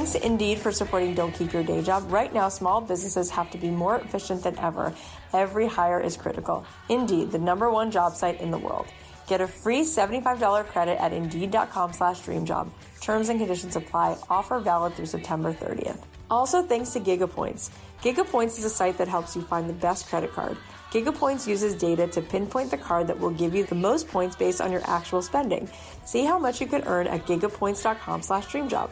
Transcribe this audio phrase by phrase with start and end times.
[0.00, 2.10] Thanks to Indeed for supporting Don't Keep Your Day Job.
[2.10, 4.94] Right now, small businesses have to be more efficient than ever.
[5.34, 6.64] Every hire is critical.
[6.88, 8.86] Indeed, the number one job site in the world.
[9.26, 12.70] Get a free $75 credit at Indeed.com slash DreamJob.
[13.02, 14.16] Terms and conditions apply.
[14.30, 15.98] Offer valid through September 30th.
[16.30, 17.68] Also, thanks to GigaPoints.
[18.02, 20.56] GigaPoints is a site that helps you find the best credit card.
[20.90, 24.62] GigaPoints uses data to pinpoint the card that will give you the most points based
[24.62, 25.68] on your actual spending.
[26.06, 28.88] See how much you can earn at gigapoints.com slash dreamjob.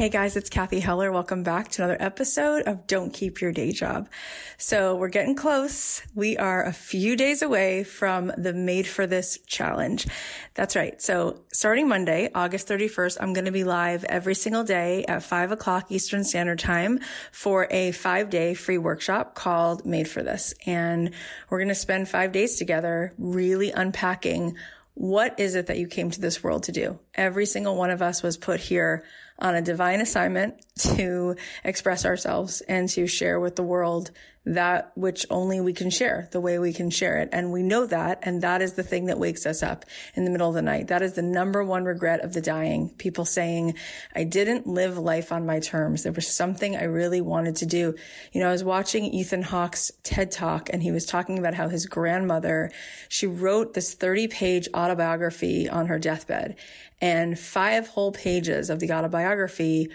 [0.00, 1.12] Hey guys, it's Cathy Heller.
[1.12, 4.08] Welcome back to another episode of Don't Keep Your Day Job.
[4.56, 6.00] So we're getting close.
[6.14, 10.06] We are a few days away from the Made for This challenge.
[10.54, 11.02] That's right.
[11.02, 15.52] So starting Monday, August 31st, I'm going to be live every single day at five
[15.52, 17.00] o'clock Eastern Standard Time
[17.30, 20.54] for a five day free workshop called Made for This.
[20.64, 21.10] And
[21.50, 24.56] we're going to spend five days together really unpacking
[24.94, 26.98] what is it that you came to this world to do?
[27.14, 29.02] Every single one of us was put here
[29.40, 34.10] on a divine assignment to express ourselves and to share with the world
[34.46, 37.28] that which only we can share the way we can share it.
[37.30, 38.20] And we know that.
[38.22, 39.84] And that is the thing that wakes us up
[40.14, 40.88] in the middle of the night.
[40.88, 42.88] That is the number one regret of the dying.
[42.96, 43.74] People saying,
[44.14, 46.02] I didn't live life on my terms.
[46.02, 47.94] There was something I really wanted to do.
[48.32, 51.68] You know, I was watching Ethan Hawke's TED talk and he was talking about how
[51.68, 52.70] his grandmother,
[53.08, 56.56] she wrote this 30 page autobiography on her deathbed
[57.00, 59.90] and five whole pages of the autobiography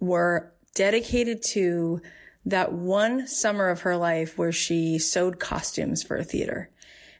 [0.00, 2.00] were dedicated to
[2.48, 6.70] that one summer of her life where she sewed costumes for a theater.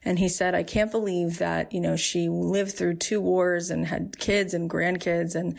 [0.03, 3.85] And he said, I can't believe that, you know, she lived through two wars and
[3.85, 5.55] had kids and grandkids and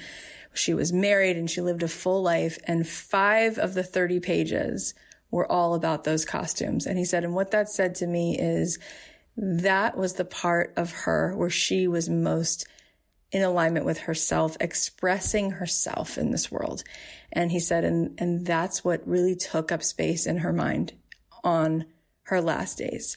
[0.53, 2.59] she was married and she lived a full life.
[2.65, 4.95] And five of the 30 pages
[5.31, 6.87] were all about those costumes.
[6.87, 8.79] And he said, and what that said to me is
[9.37, 12.67] that was the part of her where she was most
[13.33, 16.83] in alignment with herself, expressing herself in this world.
[17.33, 20.93] And he said, and, and that's what really took up space in her mind
[21.45, 21.85] on
[22.31, 23.17] her last days.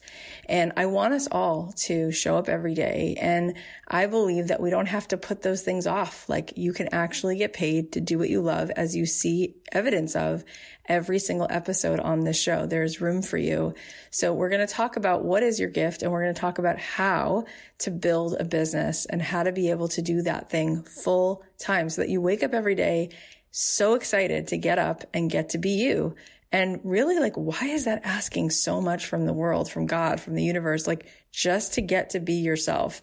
[0.49, 3.15] And I want us all to show up every day.
[3.21, 3.55] And
[3.87, 6.27] I believe that we don't have to put those things off.
[6.27, 10.15] Like you can actually get paid to do what you love as you see evidence
[10.15, 10.43] of
[10.87, 12.65] every single episode on this show.
[12.65, 13.75] There's room for you.
[14.09, 16.57] So we're going to talk about what is your gift and we're going to talk
[16.57, 17.45] about how
[17.79, 21.87] to build a business and how to be able to do that thing full time
[21.87, 23.09] so that you wake up every day
[23.51, 26.15] so excited to get up and get to be you
[26.53, 30.35] and really like, why is that asking so much from the world, from God, from
[30.35, 30.87] the universe?
[30.87, 33.01] Like just to get to be yourself.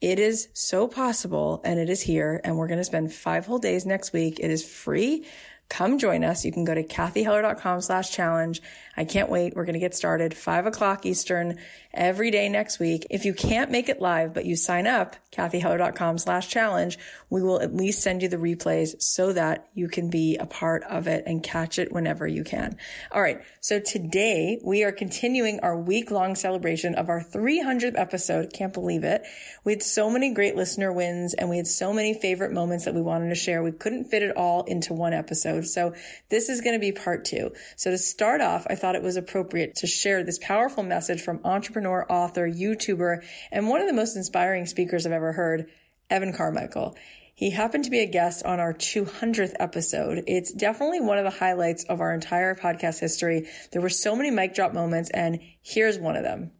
[0.00, 2.40] It is so possible and it is here.
[2.44, 4.38] And we're going to spend five whole days next week.
[4.38, 5.24] It is free
[5.68, 6.44] come join us.
[6.44, 8.62] You can go to cathyheller.com slash challenge.
[8.96, 9.54] I can't wait.
[9.56, 11.58] We're going to get started five o'clock Eastern
[11.92, 13.06] every day next week.
[13.10, 16.98] If you can't make it live, but you sign up, cathyheller.com slash challenge,
[17.30, 20.82] we will at least send you the replays so that you can be a part
[20.84, 22.76] of it and catch it whenever you can.
[23.12, 23.40] All right.
[23.60, 28.52] So today we are continuing our week long celebration of our 300th episode.
[28.52, 29.22] Can't believe it.
[29.64, 32.94] We had so many great listener wins and we had so many favorite moments that
[32.94, 33.62] we wanted to share.
[33.62, 35.66] We couldn't fit it all into one episode.
[35.66, 35.94] So
[36.28, 37.52] this is going to be part two.
[37.76, 41.40] So to start off, I thought it was appropriate to share this powerful message from
[41.42, 45.70] entrepreneur, author, YouTuber, and one of the most inspiring speakers I've ever heard,
[46.10, 46.94] Evan Carmichael.
[47.34, 50.24] He happened to be a guest on our 200th episode.
[50.26, 53.48] It's definitely one of the highlights of our entire podcast history.
[53.72, 56.50] There were so many mic drop moments, and here's one of them.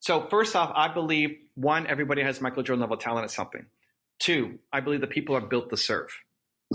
[0.00, 3.64] So, first off, I believe one, everybody has Michael Jordan level talent at something.
[4.18, 6.10] Two, I believe that people are built to serve.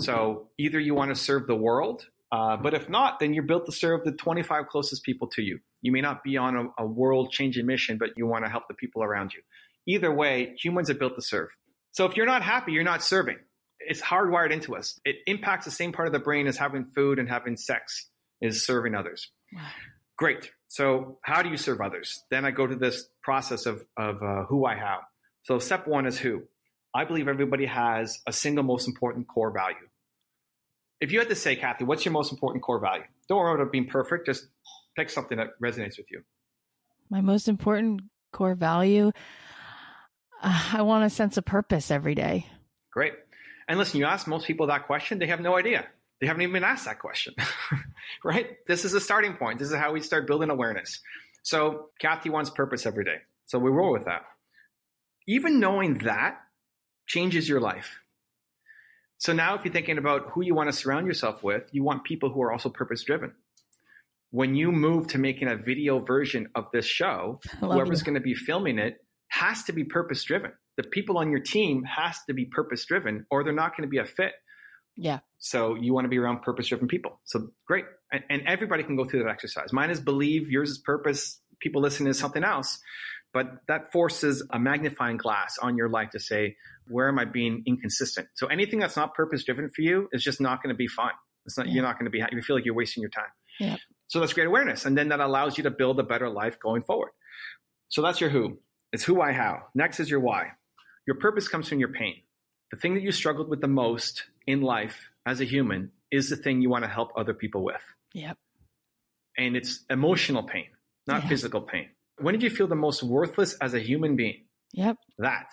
[0.00, 3.66] So, either you want to serve the world, uh, but if not, then you're built
[3.66, 5.60] to serve the 25 closest people to you.
[5.82, 8.64] You may not be on a, a world changing mission, but you want to help
[8.68, 9.42] the people around you.
[9.86, 11.48] Either way, humans are built to serve.
[11.92, 13.38] So if you're not happy, you're not serving.
[13.78, 14.98] It's hardwired into us.
[15.04, 18.08] It impacts the same part of the brain as having food and having sex
[18.40, 19.30] is serving others.
[19.54, 19.62] Wow.
[20.18, 20.50] Great.
[20.68, 22.22] So how do you serve others?
[22.30, 25.00] Then I go to this process of, of uh, who I have.
[25.44, 26.42] So step one is who.
[26.94, 29.76] I believe everybody has a single most important core value.
[31.00, 33.04] If you had to say, Cathy, what's your most important core value?
[33.28, 34.26] Don't worry about being perfect.
[34.26, 34.46] Just
[34.96, 36.22] pick something that resonates with you.
[37.10, 38.02] My most important
[38.32, 39.12] core value
[40.42, 42.46] uh, I want a sense of purpose every day.
[42.92, 43.14] Great.
[43.68, 45.86] And listen, you ask most people that question, they have no idea.
[46.20, 47.34] They haven't even been asked that question,
[48.24, 48.56] right?
[48.66, 49.58] This is a starting point.
[49.58, 51.00] This is how we start building awareness.
[51.42, 53.18] So, Cathy wants purpose every day.
[53.46, 54.22] So, we roll with that.
[55.28, 56.38] Even knowing that
[57.06, 58.00] changes your life.
[59.18, 62.04] So, now if you're thinking about who you want to surround yourself with, you want
[62.04, 63.32] people who are also purpose driven.
[64.30, 68.34] When you move to making a video version of this show, whoever's going to be
[68.34, 68.98] filming it
[69.28, 70.52] has to be purpose driven.
[70.76, 73.90] The people on your team has to be purpose driven or they're not going to
[73.90, 74.32] be a fit.
[74.96, 75.20] Yeah.
[75.38, 77.20] So you want to be around purpose driven people.
[77.24, 77.84] So great.
[78.10, 79.72] And, and, everybody can go through that exercise.
[79.72, 81.38] Mine is believe, yours is purpose.
[81.60, 82.78] People listening is something else.
[83.36, 86.56] But that forces a magnifying glass on your life to say,
[86.88, 88.28] where am I being inconsistent?
[88.32, 91.10] So anything that's not purpose driven for you is just not going to be fun.
[91.44, 91.74] It's not, yeah.
[91.74, 93.28] you're not going to be, you feel like you're wasting your time.
[93.60, 93.76] Yeah.
[94.06, 94.86] So that's great awareness.
[94.86, 97.10] And then that allows you to build a better life going forward.
[97.90, 98.56] So that's your who.
[98.90, 99.64] It's who I how.
[99.74, 100.52] Next is your why.
[101.06, 102.14] Your purpose comes from your pain.
[102.70, 106.36] The thing that you struggled with the most in life as a human is the
[106.36, 107.82] thing you want to help other people with.
[108.14, 108.38] Yep.
[109.36, 110.68] And it's emotional pain,
[111.06, 111.28] not yeah.
[111.28, 111.90] physical pain.
[112.18, 114.44] When did you feel the most worthless as a human being?
[114.72, 114.96] Yep.
[115.18, 115.46] That.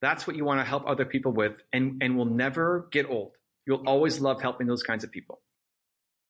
[0.00, 3.32] That's what you want to help other people with and, and will never get old.
[3.66, 5.40] You'll always love helping those kinds of people.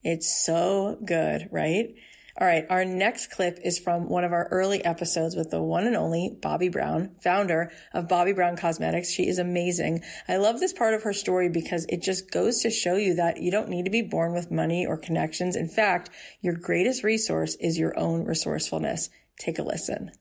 [0.03, 1.95] It's so good, right?
[2.41, 2.67] All right.
[2.69, 6.37] Our next clip is from one of our early episodes with the one and only
[6.41, 9.13] Bobbi Brown, founder of Bobbi Brown Cosmetics.
[9.13, 10.03] She is amazing.
[10.29, 13.41] I love this part of her story because it just goes to show you that
[13.41, 15.55] you don't need to be born with money or connections.
[15.55, 19.11] In fact, your greatest resource is your own resourcefulness.
[19.39, 20.13] Take a listen.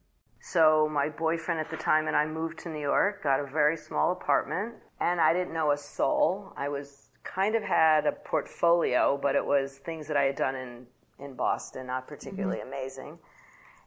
[0.41, 3.77] So my boyfriend at the time and I moved to New York, got a very
[3.77, 6.53] small apartment, and I didn't know a soul.
[6.58, 10.55] I was kind of had a portfolio, but it was things that I had done
[10.55, 10.86] in
[11.20, 12.67] in Boston, not particularly mm-hmm.
[12.67, 13.20] amazing.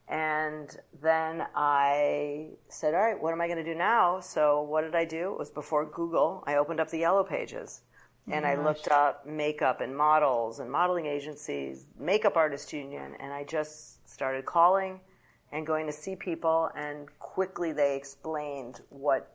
[0.08, 4.20] And then I said, all right, what am I going to do now?
[4.20, 5.32] So what did I do?
[5.32, 6.44] It was before Google.
[6.46, 7.82] I opened up the yellow pages
[8.30, 13.32] and oh I looked up makeup and models and modeling agencies, makeup artist union, and
[13.32, 15.00] I just started calling
[15.52, 19.30] and going to see people and quickly they explained what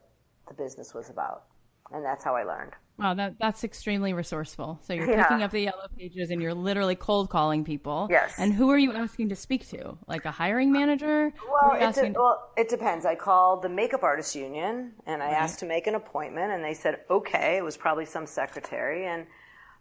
[0.48, 1.44] the business was about.
[1.92, 2.72] And that's how I learned.
[2.98, 4.78] Wow, that that's extremely resourceful.
[4.82, 5.24] So you're yeah.
[5.24, 8.06] picking up the yellow pages and you're literally cold calling people.
[8.10, 8.34] Yes.
[8.38, 9.96] And who are you asking to speak to?
[10.06, 11.32] Like a hiring manager?
[11.50, 13.04] Well, it, de- to- well it depends.
[13.04, 15.34] I called the makeup artist union and I right.
[15.34, 17.56] asked to make an appointment, and they said okay.
[17.56, 19.26] It was probably some secretary, and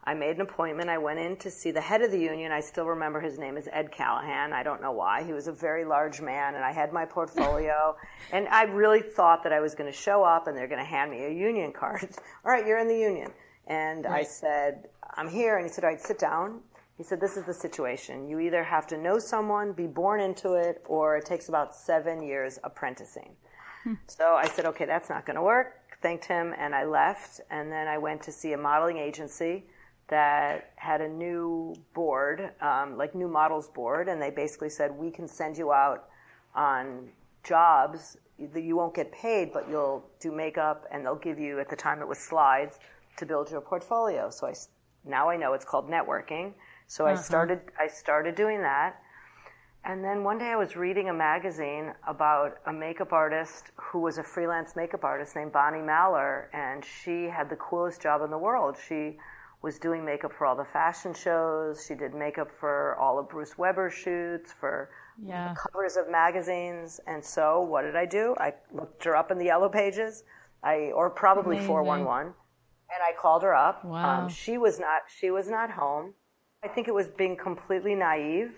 [0.03, 0.89] I made an appointment.
[0.89, 2.51] I went in to see the head of the union.
[2.51, 4.51] I still remember his name is Ed Callahan.
[4.51, 5.23] I don't know why.
[5.23, 7.95] He was a very large man, and I had my portfolio.
[8.31, 10.89] and I really thought that I was going to show up and they're going to
[10.89, 12.09] hand me a union card.
[12.45, 13.31] All right, you're in the union.
[13.67, 14.07] And.
[14.07, 15.57] I said, I'm here.
[15.57, 16.61] And he said, All right, sit down.
[16.97, 18.27] He said, This is the situation.
[18.27, 22.23] You either have to know someone, be born into it, or it takes about seven
[22.23, 23.35] years apprenticing.
[23.83, 23.93] Hmm.
[24.07, 25.75] So I said, Okay, that's not going to work.
[26.01, 27.41] Thanked him, and I left.
[27.51, 29.65] And then I went to see a modeling agency
[30.11, 35.09] that had a new board, um, like new models board, and they basically said, we
[35.09, 36.09] can send you out
[36.53, 37.09] on
[37.43, 38.17] jobs
[38.53, 41.75] that you won't get paid, but you'll do makeup, and they'll give you, at the
[41.75, 42.77] time it was slides,
[43.15, 44.29] to build your portfolio.
[44.29, 44.53] So I,
[45.05, 46.53] now I know it's called networking.
[46.87, 47.13] So uh-huh.
[47.13, 49.01] I started, I started doing that.
[49.85, 54.17] And then one day I was reading a magazine about a makeup artist who was
[54.17, 58.37] a freelance makeup artist named Bonnie Maller, and she had the coolest job in the
[58.37, 58.75] world.
[58.87, 59.17] She
[59.61, 61.85] was doing makeup for all the fashion shows.
[61.85, 64.89] She did makeup for all of Bruce Weber shoots, for
[65.21, 65.53] yeah.
[65.55, 66.99] covers of magazines.
[67.07, 68.35] And so what did I do?
[68.39, 70.23] I looked her up in the yellow pages,
[70.63, 72.35] I or probably 411, and
[73.01, 73.85] I called her up.
[73.85, 74.23] Wow.
[74.23, 76.13] Um, she was not she was not home.
[76.63, 78.55] I think it was being completely naive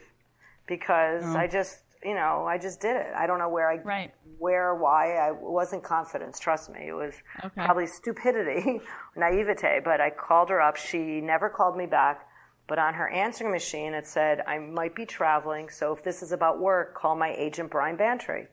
[0.67, 1.37] because oh.
[1.37, 3.07] I just you know, I just did it.
[3.15, 4.13] I don't know where I, right.
[4.37, 5.15] where, why.
[5.17, 6.39] I wasn't confidence.
[6.39, 7.65] Trust me, it was okay.
[7.65, 8.81] probably stupidity,
[9.15, 9.81] naivete.
[9.83, 10.75] But I called her up.
[10.75, 12.27] She never called me back.
[12.67, 16.31] But on her answering machine, it said, "I might be traveling, so if this is
[16.31, 18.47] about work, call my agent Bryan Bantry."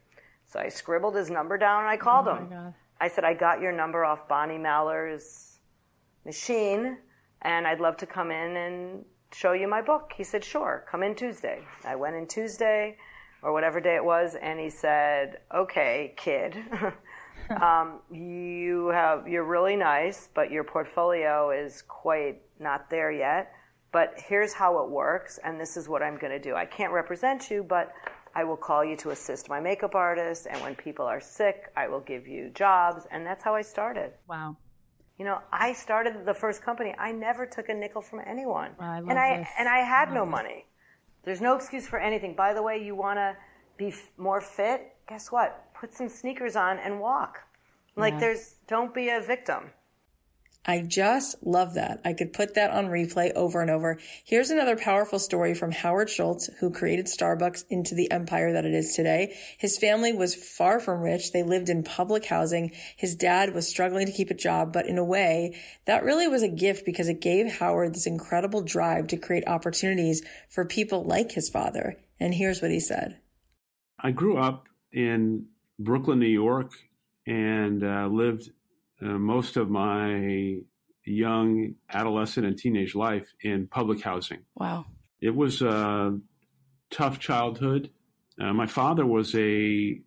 [0.47, 2.49] So I scribbled his number down and I called oh him.
[2.49, 2.75] God.
[3.01, 5.59] I said, "I got your number off Bonnie Maller's
[6.25, 6.99] machine,
[7.43, 10.13] and I'd love to come in and." show you my book.
[10.17, 11.61] He said, sure, come in Tuesday.
[11.85, 12.97] I went in Tuesday
[13.43, 16.57] or whatever day it was, and he said, "Okay, kid,
[17.51, 23.53] um, you have you're really nice, but your portfolio is quite not there yet.
[23.93, 26.55] But here's how it works, and this is what I'm going to do.
[26.55, 27.93] I can't represent you, but
[28.37, 31.89] I will call you to assist my makeup artist, and when people are sick, I
[31.89, 34.13] will give you jobs, and that's how I started.
[34.29, 34.57] Wow."
[35.19, 36.95] You know, I started the first company.
[36.99, 39.49] I never took a nickel from anyone, I and I this.
[39.59, 40.31] and I had I no this.
[40.31, 40.65] money.
[41.23, 42.35] There's no excuse for anything.
[42.35, 43.37] By the way, you want to
[43.77, 44.95] be f- more fit?
[45.09, 45.73] Guess what?
[45.75, 47.39] Put some sneakers on and walk.
[47.97, 48.21] Like yeah.
[48.21, 49.71] there's don't be a victim.
[50.67, 52.03] I just love that.
[52.05, 53.99] I could put that on replay over and over.
[54.25, 58.75] Here's another powerful story from Howard Schultz, who created Starbucks into the empire that it
[58.75, 59.35] is today.
[59.57, 61.33] His family was far from rich.
[61.33, 62.73] They lived in public housing.
[62.97, 66.43] His dad was struggling to keep a job, but in a way, that really was
[66.43, 71.33] a gift because it gave Howard this incredible drive to create opportunities for people like
[71.33, 71.97] his father.
[72.19, 73.19] And here's what he said.
[73.99, 75.47] I grew up in
[75.79, 76.73] Brooklyn, New York,
[77.27, 78.51] and uh, lived
[79.03, 80.59] uh, most of my
[81.05, 84.41] young adolescent and teenage life in public housing.
[84.55, 84.87] Wow.
[85.21, 86.19] It was a
[86.91, 87.91] tough childhood.
[88.41, 90.01] Uh, my father was a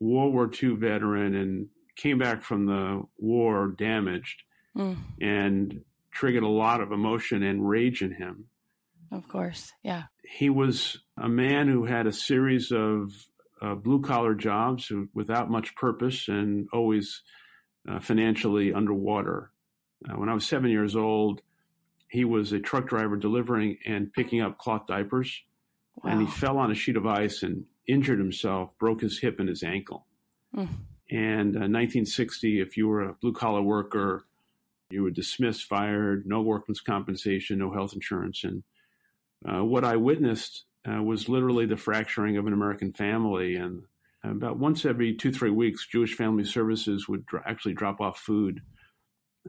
[0.00, 4.42] World War II veteran and came back from the war damaged
[4.76, 4.96] mm.
[5.20, 8.46] and triggered a lot of emotion and rage in him.
[9.10, 10.04] Of course, yeah.
[10.22, 13.12] He was a man who had a series of
[13.60, 17.22] uh, blue collar jobs without much purpose and always
[17.88, 19.50] uh, financially underwater.
[20.08, 21.42] Uh, when I was seven years old,
[22.08, 25.42] he was a truck driver delivering and picking up cloth diapers.
[26.02, 26.12] Wow.
[26.12, 29.48] And he fell on a sheet of ice and injured himself, broke his hip and
[29.48, 30.06] his ankle.
[30.56, 30.68] Mm.
[31.10, 34.24] And uh, 1960, if you were a blue collar worker,
[34.90, 38.44] you were dismissed, fired, no workman's compensation, no health insurance.
[38.44, 38.62] And
[39.46, 43.82] uh, what I witnessed uh, was literally the fracturing of an American family and
[44.24, 48.60] about once every two, three weeks, Jewish Family Services would dr- actually drop off food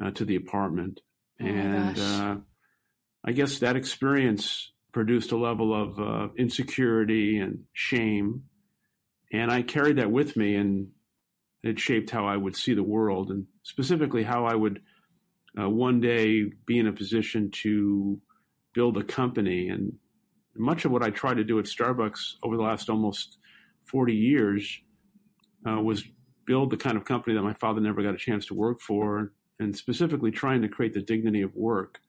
[0.04, 1.02] uh, to the apartment.
[1.42, 2.36] Oh and uh,
[3.24, 8.44] I guess that experience produced a level of uh, insecurity and shame.
[9.32, 10.90] And I carried that with me, and
[11.64, 14.82] it shaped how I would see the world, and specifically how I would
[15.60, 18.20] uh, one day be in a position to
[18.74, 19.70] build a company.
[19.70, 19.94] And
[20.56, 23.38] much of what I tried to do at Starbucks over the last almost
[23.90, 24.80] 40 years
[25.68, 26.04] uh, was
[26.46, 29.32] build the kind of company that my father never got a chance to work for,
[29.60, 32.00] and specifically trying to create the dignity of work.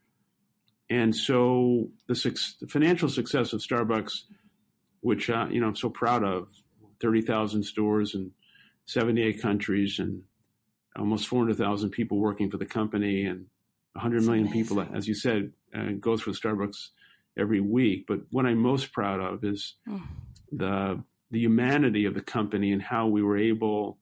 [0.88, 4.22] And so the, su- the financial success of Starbucks,
[5.00, 6.48] which uh, you know I'm so proud of,
[7.00, 8.30] 30,000 stores in
[8.86, 10.22] 78 countries and
[10.98, 13.46] almost 400,000 people working for the company and
[13.94, 16.88] 100 million people, as you said, uh, go through Starbucks
[17.38, 18.04] every week.
[18.06, 20.02] But what I'm most proud of is mm.
[20.52, 23.98] the the humanity of the company and how we were able,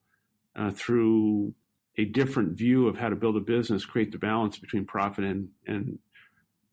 [0.56, 1.54] uh, through
[1.96, 5.48] a different view of how to build a business, create the balance between profit and
[5.66, 5.98] and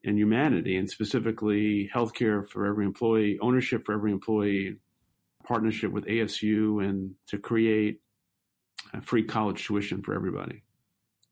[0.03, 4.77] and humanity, and specifically healthcare for every employee, ownership for every employee,
[5.43, 8.01] partnership with ASU, and to create
[9.01, 10.61] free college tuition for everybody.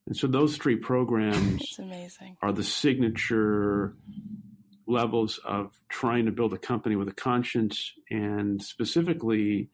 [0.07, 1.79] And so those three programs
[2.41, 3.95] are the signature
[4.87, 9.69] levels of trying to build a company with a conscience and specifically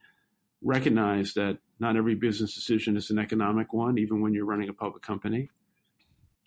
[0.61, 4.73] recognize that not every business decision is an economic one, even when you're running a
[4.73, 5.49] public company.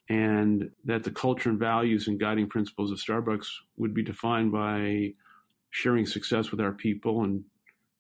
[0.08, 5.14] And that the culture and values and guiding principles of Starbucks would be defined by
[5.70, 7.44] sharing success with our people and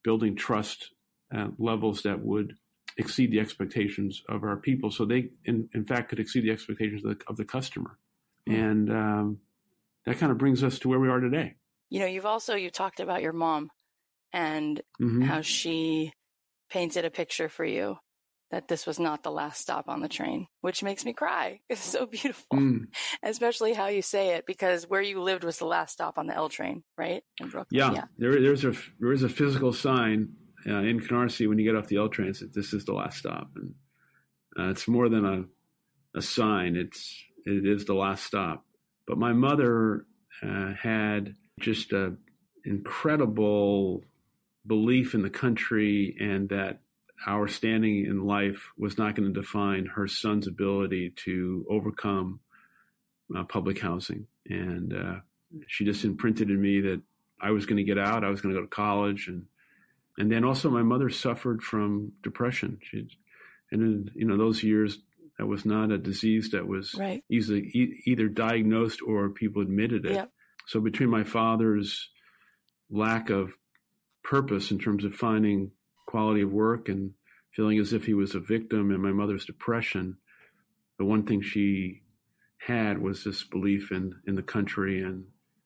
[0.02, 0.90] building trust
[1.32, 2.56] at levels that would
[2.98, 4.90] exceed the expectations of our people.
[4.90, 7.96] So they, in, in fact, could exceed the expectations of the, of the customer.
[8.46, 8.62] Mm-hmm.
[8.62, 9.38] And um,
[10.06, 11.54] that kind of brings us to where we are today.
[11.90, 13.70] You know, you've also you talked about your mom
[14.32, 15.22] and mm-hmm.
[15.22, 16.12] how she
[16.70, 17.98] painted a picture for you
[18.50, 21.60] that this was not the last stop on the train, which makes me cry.
[21.70, 22.84] It's so beautiful, mm.
[23.22, 26.36] especially how you say it, because where you lived was the last stop on the
[26.36, 27.22] L train, right?
[27.40, 27.78] In Brooklyn.
[27.78, 28.04] Yeah, yeah.
[28.18, 30.34] There, there's a there is a physical sign
[30.66, 33.18] uh, in Canarsie when you get off the L train that this is the last
[33.18, 33.74] stop, and
[34.58, 36.76] uh, it's more than a a sign.
[36.76, 38.64] It's it is the last stop.
[39.06, 40.06] But my mother
[40.42, 42.18] uh, had just an
[42.64, 44.02] incredible
[44.66, 46.80] belief in the country and that
[47.26, 52.40] our standing in life was not going to define her son's ability to overcome
[53.36, 54.26] uh, public housing.
[54.48, 55.14] And uh,
[55.66, 57.00] she just imprinted in me that
[57.40, 59.46] I was going to get out, I was going to go to college, and
[60.18, 62.78] and then also my mother suffered from depression.
[62.82, 63.08] She,
[63.70, 64.98] and in you know those years,
[65.42, 67.24] that was not a disease that was right.
[67.28, 70.12] easily e- either diagnosed or people admitted it.
[70.12, 70.30] Yep.
[70.68, 72.10] So between my father's
[72.88, 73.52] lack of
[74.22, 75.72] purpose in terms of finding
[76.06, 77.10] quality of work and
[77.56, 80.16] feeling as if he was a victim and my mother's depression,
[81.00, 82.02] the one thing she
[82.64, 85.24] had was this belief in, in the country and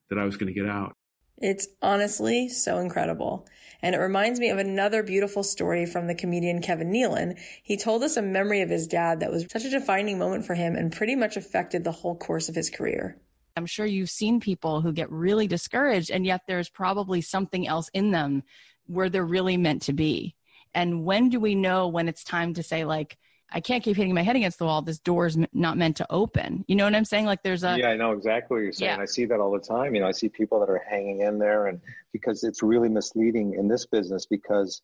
[0.09, 0.96] that I was going to get out.
[1.38, 3.47] It's honestly so incredible.
[3.83, 7.39] And it reminds me of another beautiful story from the comedian Kevin Nealon.
[7.63, 10.54] He told us a memory of his dad that was such a defining moment for
[10.54, 13.19] him and pretty much affected the whole course of his career.
[13.56, 17.89] I'm sure you've seen people who get really discouraged, and yet there's probably something else
[17.93, 18.43] in them
[18.87, 20.34] where they're really meant to be.
[20.75, 23.17] And when do we know when it's time to say, like,
[23.50, 24.82] I can't keep hitting my head against the wall.
[24.82, 26.65] This door is not meant to open.
[26.67, 27.26] You know what I'm saying?
[27.26, 28.97] Like there's a yeah, I know exactly what you're saying.
[28.97, 29.02] Yeah.
[29.02, 29.95] I see that all the time.
[29.95, 31.80] You know, I see people that are hanging in there, and
[32.13, 34.82] because it's really misleading in this business because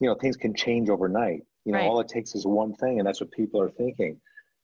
[0.00, 1.42] you know things can change overnight.
[1.64, 1.86] You know, right.
[1.86, 4.20] all it takes is one thing, and that's what people are thinking.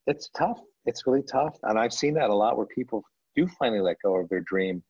[0.07, 0.61] It's tough.
[0.85, 3.03] It's really tough, and I've seen that a lot where people
[3.37, 4.83] do finally let go of their dream,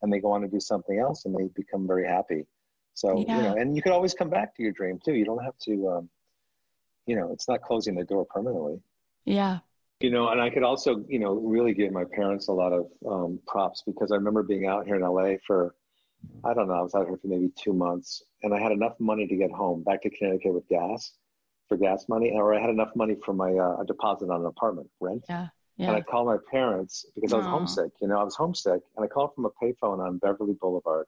[0.00, 2.46] and they go on to do something else, and they become very happy.
[2.94, 3.36] So yeah.
[3.36, 5.14] you know, and you can always come back to your dream too.
[5.14, 5.88] You don't have to.
[5.88, 6.10] Um,
[7.08, 8.80] you know, it's not closing the door permanently.
[9.24, 9.58] Yeah.
[10.00, 12.86] You know, and I could also, you know, really give my parents a lot of
[13.08, 15.74] um, props because I remember being out here in LA for,
[16.44, 18.94] I don't know, I was out here for maybe two months and I had enough
[19.00, 21.12] money to get home back to Connecticut with gas
[21.68, 24.88] for gas money, or I had enough money for my uh, deposit on an apartment
[25.00, 25.24] rent.
[25.28, 25.48] Yeah.
[25.76, 25.88] Yeah.
[25.88, 27.50] And I called my parents because I was Aww.
[27.50, 27.92] homesick.
[28.00, 31.06] You know, I was homesick, and I called from a payphone on Beverly Boulevard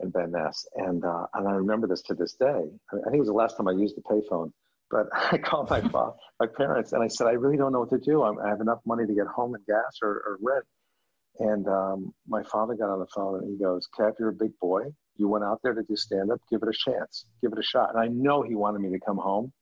[0.00, 2.64] in Van Ness, and uh, and I remember this to this day.
[2.92, 4.52] I, think it was the last time I used the payphone.
[4.90, 7.90] But I called my father, my parents and I said, I really don't know what
[7.90, 8.22] to do.
[8.22, 10.64] I'm, i have enough money to get home and gas or, or rent.
[11.38, 14.52] And um, my father got on the phone and he goes, Kev, you're a big
[14.60, 14.84] boy.
[15.16, 16.40] You went out there to do stand up.
[16.50, 17.26] Give it a chance.
[17.42, 17.90] Give it a shot.
[17.94, 19.52] And I know he wanted me to come home.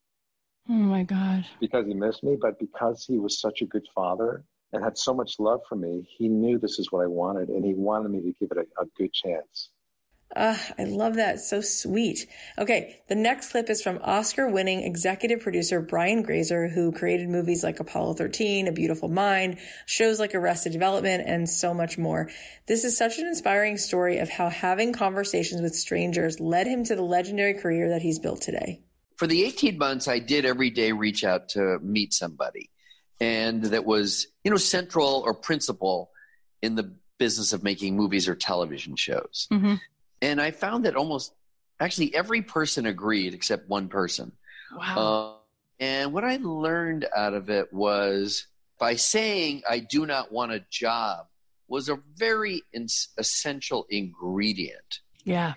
[0.68, 1.44] Oh my God.
[1.60, 5.12] Because he missed me, but because he was such a good father and had so
[5.14, 8.20] much love for me, he knew this is what I wanted and he wanted me
[8.20, 9.70] to give it a, a good chance.
[10.37, 11.40] Ah, I love that.
[11.40, 12.26] So sweet.
[12.58, 13.00] Okay.
[13.08, 17.78] The next clip is from Oscar winning executive producer Brian Grazer, who created movies like
[17.78, 22.30] Apollo 13, A Beautiful Mind, shows like Arrested Development, and so much more.
[22.66, 26.96] This is such an inspiring story of how having conversations with strangers led him to
[26.96, 28.80] the legendary career that he's built today.
[29.16, 32.70] For the 18 months, I did every day reach out to meet somebody.
[33.20, 36.10] And that was, you know, central or principal
[36.60, 39.46] in the business of making movies or television shows.
[39.52, 39.74] Mm-hmm.
[40.24, 41.34] And I found that almost
[41.78, 44.32] actually every person agreed except one person.
[44.74, 44.96] Wow.
[44.96, 45.34] Uh,
[45.80, 48.46] and what I learned out of it was
[48.78, 51.26] by saying, I do not want a job,
[51.68, 52.87] was a very in-
[53.18, 55.00] essential ingredient.
[55.24, 55.54] Yeah.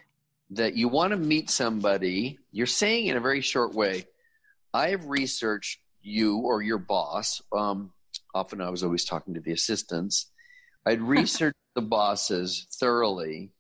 [0.50, 4.06] That you want to meet somebody, you're saying in a very short way,
[4.74, 7.42] I have researched you or your boss.
[7.54, 7.94] Um,
[8.36, 10.30] often I was always talking to the assistants.
[10.86, 13.54] I'd researched the bosses thoroughly.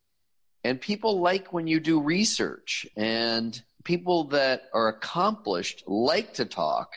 [0.67, 6.91] And people like when you do research, and people that are accomplished like to talk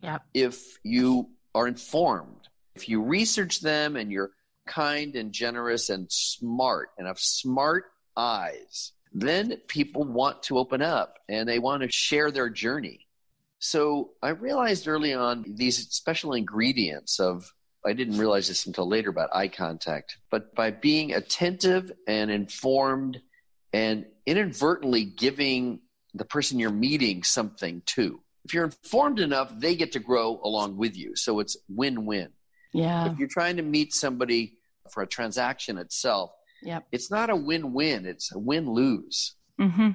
[0.00, 0.22] yep.
[0.32, 2.48] if you are informed.
[2.76, 4.30] If you research them and you're
[4.64, 7.86] kind and generous and smart and have smart
[8.16, 13.08] eyes, then people want to open up and they want to share their journey.
[13.58, 17.52] So I realized early on these special ingredients of,
[17.86, 23.20] I didn't realize this until later about eye contact, but by being attentive and informed
[23.72, 25.80] and inadvertently giving
[26.14, 28.20] the person you're meeting something too.
[28.44, 31.16] If you're informed enough, they get to grow along with you.
[31.16, 32.28] So it's win win.
[32.72, 33.10] Yeah.
[33.10, 34.58] If you're trying to meet somebody
[34.90, 36.30] for a transaction itself,
[36.62, 36.86] yep.
[36.92, 39.34] it's not a win win, it's a win lose.
[39.60, 39.90] Mm-hmm.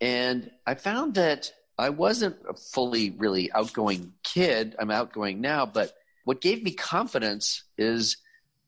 [0.00, 4.74] And I found that I wasn't a fully really outgoing kid.
[4.78, 5.92] I'm outgoing now, but
[6.24, 8.16] what gave me confidence is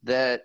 [0.03, 0.45] that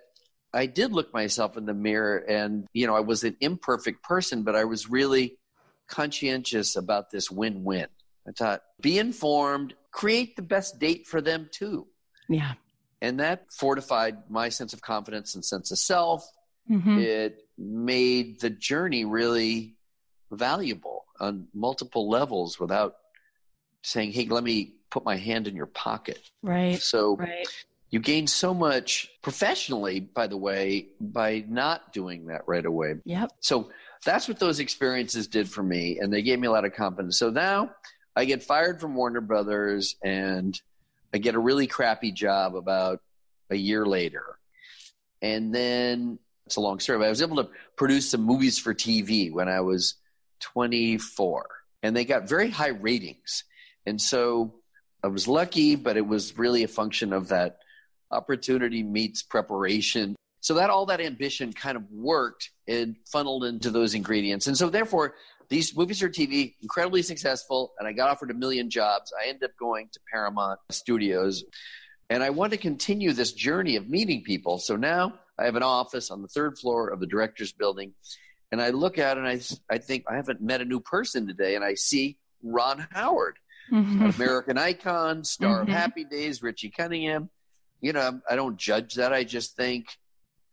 [0.52, 4.42] I did look myself in the mirror and, you know, I was an imperfect person,
[4.42, 5.38] but I was really
[5.86, 7.86] conscientious about this win win.
[8.26, 11.86] I thought, be informed, create the best date for them too.
[12.28, 12.54] Yeah.
[13.00, 16.28] And that fortified my sense of confidence and sense of self.
[16.70, 16.98] Mm-hmm.
[16.98, 19.76] It made the journey really
[20.30, 22.96] valuable on multiple levels without
[23.82, 26.20] saying, hey, let me put my hand in your pocket.
[26.42, 26.80] Right.
[26.80, 27.46] So right.
[27.90, 32.94] you gain so much professionally, by the way, by not doing that right away.
[33.04, 33.32] Yep.
[33.40, 33.70] So
[34.04, 35.98] that's what those experiences did for me.
[35.98, 37.18] And they gave me a lot of confidence.
[37.18, 37.70] So now
[38.16, 40.60] I get fired from Warner Brothers and
[41.12, 43.00] I get a really crappy job about
[43.50, 44.38] a year later.
[45.22, 48.74] And then it's a long story, but I was able to produce some movies for
[48.74, 49.96] TV when I was
[50.40, 51.46] 24.
[51.82, 53.44] And they got very high ratings.
[53.86, 54.54] And so
[55.02, 57.58] I was lucky, but it was really a function of that
[58.10, 60.16] opportunity meets preparation.
[60.40, 64.46] So that all that ambition kind of worked and funneled into those ingredients.
[64.46, 65.14] And so therefore,
[65.48, 69.12] these movies are TV, incredibly successful, and I got offered a million jobs.
[69.20, 71.44] I ended up going to Paramount Studios.
[72.08, 74.58] And I want to continue this journey of meeting people.
[74.58, 77.94] So now I have an office on the third floor of the director's building.
[78.52, 81.54] And I look it and I, I think I haven't met a new person today.
[81.54, 83.36] And I see Ron Howard,
[83.70, 84.04] mm-hmm.
[84.04, 85.70] American icon, star mm-hmm.
[85.70, 87.30] of Happy Days, Richie Cunningham.
[87.80, 89.12] You know, I don't judge that.
[89.12, 89.96] I just think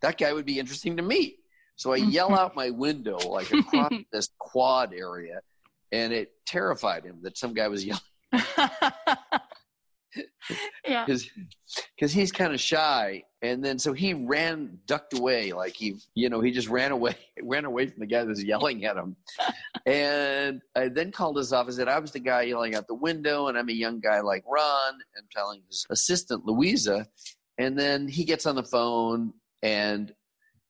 [0.01, 1.39] that guy would be interesting to meet.
[1.75, 5.41] So I yell out my window like across this quad area,
[5.91, 8.01] and it terrified him that some guy was yelling.
[10.87, 11.05] yeah.
[11.05, 13.23] Because he's kind of shy.
[13.41, 15.53] And then so he ran, ducked away.
[15.53, 18.43] Like he, you know, he just ran away, ran away from the guy that was
[18.43, 19.15] yelling at him.
[19.85, 23.47] and I then called his office and I was the guy yelling out the window.
[23.47, 27.07] And I'm a young guy like Ron and telling his assistant, Louisa.
[27.57, 30.13] And then he gets on the phone and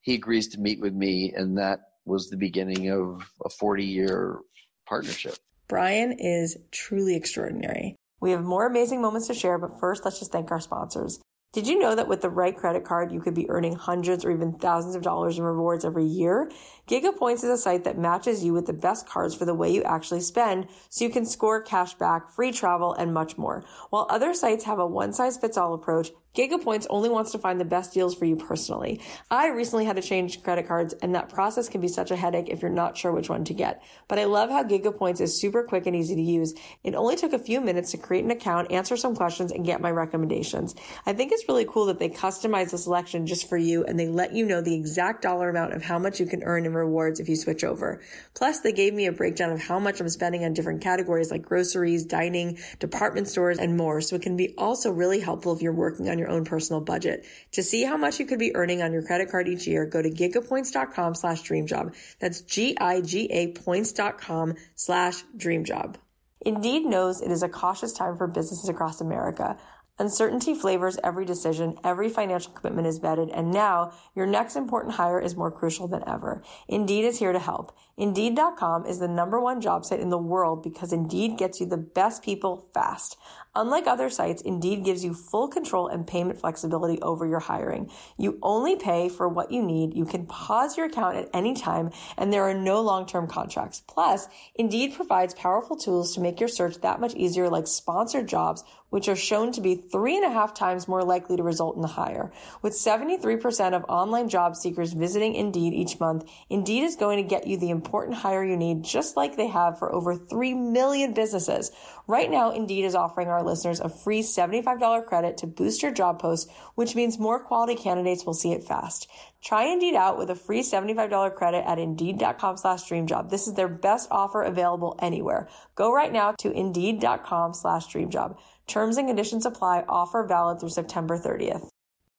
[0.08, 4.40] he agrees to meet with me, and that was the beginning of a 40 year
[4.88, 5.36] partnership.
[5.68, 7.98] Brian is truly extraordinary.
[8.20, 11.20] We have more amazing moments to share, but first, let's just thank our sponsors.
[11.54, 14.32] Did you know that with the right credit card, you could be earning hundreds or
[14.32, 16.52] even thousands of dollars in rewards every year?
[16.88, 19.82] GigaPoints is a site that matches you with the best cards for the way you
[19.84, 23.64] actually spend, so you can score cash back, free travel, and much more.
[23.90, 27.60] While other sites have a one size fits all approach, GigaPoints only wants to find
[27.60, 29.02] the best deals for you personally.
[29.32, 32.50] I recently had to change credit cards and that process can be such a headache
[32.50, 33.82] if you're not sure which one to get.
[34.08, 36.54] But I love how GigaPoints is super quick and easy to use.
[36.84, 39.82] It only took a few minutes to create an account, answer some questions, and get
[39.82, 40.76] my recommendations.
[41.08, 44.08] I think it's really cool that they customize the selection just for you and they
[44.08, 47.20] let you know the exact dollar amount of how much you can earn in rewards
[47.20, 48.00] if you switch over.
[48.36, 51.42] Plus, they gave me a breakdown of how much I'm spending on different categories like
[51.42, 54.02] groceries, dining, department stores, and more.
[54.02, 57.26] So it can be also really helpful if you're working on your own personal budget.
[57.54, 60.02] To see how much you could be earning on your credit card each year, go
[60.02, 61.96] to gigapoints.com slash dreamjob.
[62.20, 65.96] That's G-I-G-A points.com slash dreamjob.
[66.42, 69.58] Indeed knows it is a cautious time for businesses across America.
[70.00, 75.20] Uncertainty flavors every decision, every financial commitment is vetted, and now your next important hire
[75.20, 76.44] is more crucial than ever.
[76.68, 77.76] Indeed is here to help.
[77.98, 81.78] Indeed.com is the number one job site in the world because Indeed gets you the
[81.78, 83.18] best people fast.
[83.56, 87.90] Unlike other sites, Indeed gives you full control and payment flexibility over your hiring.
[88.16, 89.96] You only pay for what you need.
[89.96, 93.82] You can pause your account at any time and there are no long-term contracts.
[93.88, 98.64] Plus, Indeed provides powerful tools to make your search that much easier like sponsored jobs
[98.90, 101.84] which are shown to be three and a half times more likely to result in
[101.84, 102.32] a hire.
[102.62, 107.48] With 73% of online job seekers visiting Indeed each month, Indeed is going to get
[107.48, 111.72] you the important hire you need, just like they have for over 3 million businesses.
[112.08, 116.20] Right now, Indeed is offering our listeners a free $75 credit to boost your job
[116.20, 119.10] post, which means more quality candidates will see it fast.
[119.44, 123.30] Try Indeed out with a free $75 credit at Indeed.com slash DreamJob.
[123.30, 125.48] This is their best offer available anywhere.
[125.76, 128.38] Go right now to Indeed.com slash DreamJob.
[128.68, 129.86] Terms and conditions apply.
[129.88, 131.70] Offer valid through September 30th.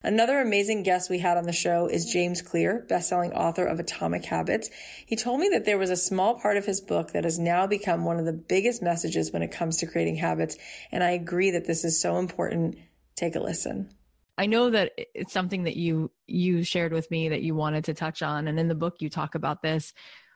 [0.03, 4.25] Another amazing guest we had on the show is James Clear, bestselling author of Atomic
[4.25, 4.71] Habits.
[5.07, 7.67] He told me that there was a small part of his book that has now
[7.67, 10.57] become one of the biggest messages when it comes to creating habits.
[10.93, 12.77] And I agree that this is so important.
[13.17, 13.91] Take a listen.
[14.39, 17.95] I know that it's something that you you shared with me that you wanted to
[17.95, 19.93] touch on and in the book you talk about this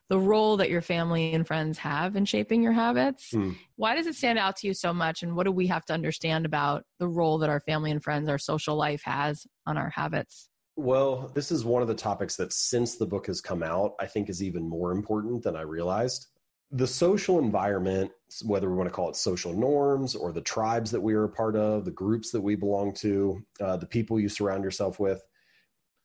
[0.08, 3.30] the role that your family and friends have in shaping your habits.
[3.32, 3.56] Mm.
[3.76, 5.94] Why does it stand out to you so much and what do we have to
[5.94, 9.90] understand about the role that our family and friends our social life has on our
[9.90, 10.48] habits?
[10.76, 14.06] Well, this is one of the topics that since the book has come out, I
[14.06, 16.28] think is even more important than I realized
[16.72, 18.10] the social environment,
[18.44, 21.28] whether we want to call it social norms or the tribes that we are a
[21.28, 25.22] part of, the groups that we belong to, uh, the people you surround yourself with,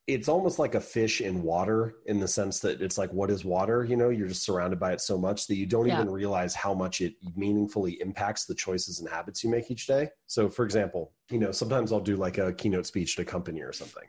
[0.07, 3.43] it's almost like a fish in water in the sense that it's like, what is
[3.43, 3.83] water?
[3.83, 5.95] You know, you're just surrounded by it so much that you don't yeah.
[5.95, 10.09] even realize how much it meaningfully impacts the choices and habits you make each day.
[10.25, 13.61] So, for example, you know, sometimes I'll do like a keynote speech at a company
[13.61, 14.05] or something.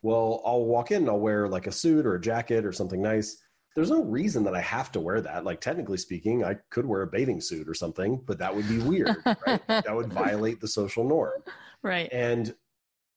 [0.00, 3.02] Well, I'll walk in and I'll wear like a suit or a jacket or something
[3.02, 3.42] nice
[3.74, 5.44] there's no reason that I have to wear that.
[5.44, 8.78] Like technically speaking, I could wear a bathing suit or something, but that would be
[8.78, 9.66] weird, right?
[9.66, 11.42] That would violate the social norm.
[11.82, 12.08] Right.
[12.12, 12.54] And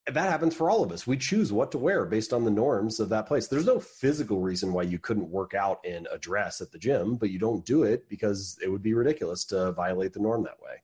[0.07, 1.07] that happens for all of us.
[1.07, 3.47] We choose what to wear based on the norms of that place.
[3.47, 7.15] There's no physical reason why you couldn't work out in a dress at the gym,
[7.15, 10.61] but you don't do it because it would be ridiculous to violate the norm that
[10.61, 10.81] way.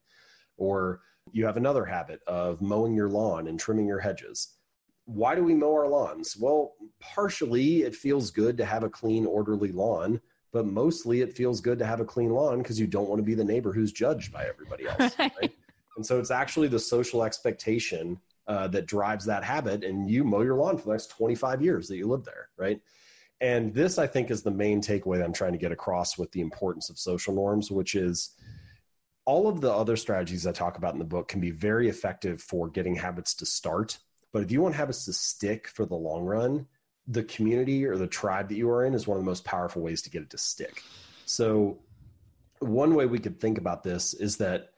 [0.57, 4.55] Or you have another habit of mowing your lawn and trimming your hedges
[5.05, 6.37] why do we mow our lawns?
[6.37, 11.61] Well, partially it feels good to have a clean, orderly lawn, but mostly it feels
[11.61, 13.91] good to have a clean lawn because you don't want to be the neighbor who's
[13.91, 15.15] judged by everybody else.
[15.19, 15.53] Right?
[15.97, 20.41] and so it's actually the social expectation uh, that drives that habit, and you mow
[20.41, 22.81] your lawn for the next 25 years that you live there, right?
[23.39, 26.31] And this, I think, is the main takeaway that I'm trying to get across with
[26.31, 28.35] the importance of social norms, which is
[29.25, 32.41] all of the other strategies I talk about in the book can be very effective
[32.41, 33.97] for getting habits to start
[34.31, 36.67] but if you want habits to stick for the long run,
[37.07, 39.81] the community or the tribe that you are in is one of the most powerful
[39.81, 40.83] ways to get it to stick.
[41.25, 41.79] So,
[42.59, 44.70] one way we could think about this is that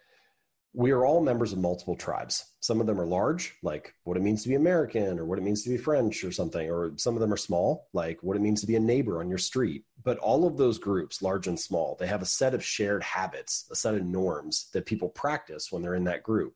[0.76, 2.44] we are all members of multiple tribes.
[2.60, 5.44] Some of them are large, like what it means to be American or what it
[5.44, 8.42] means to be French or something, or some of them are small, like what it
[8.42, 9.86] means to be a neighbor on your street.
[10.04, 13.68] But all of those groups, large and small, they have a set of shared habits,
[13.72, 16.56] a set of norms that people practice when they're in that group.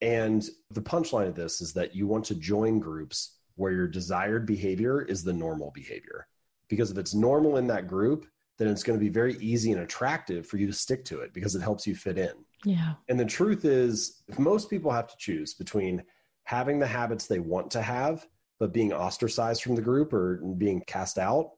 [0.00, 4.46] And the punchline of this is that you want to join groups where your desired
[4.46, 6.26] behavior is the normal behavior.
[6.68, 8.26] Because if it's normal in that group,
[8.58, 11.34] then it's going to be very easy and attractive for you to stick to it
[11.34, 12.32] because it helps you fit in.
[12.64, 12.94] Yeah.
[13.08, 16.02] And the truth is, if most people have to choose between
[16.44, 18.26] having the habits they want to have,
[18.58, 21.50] but being ostracized from the group or being cast out,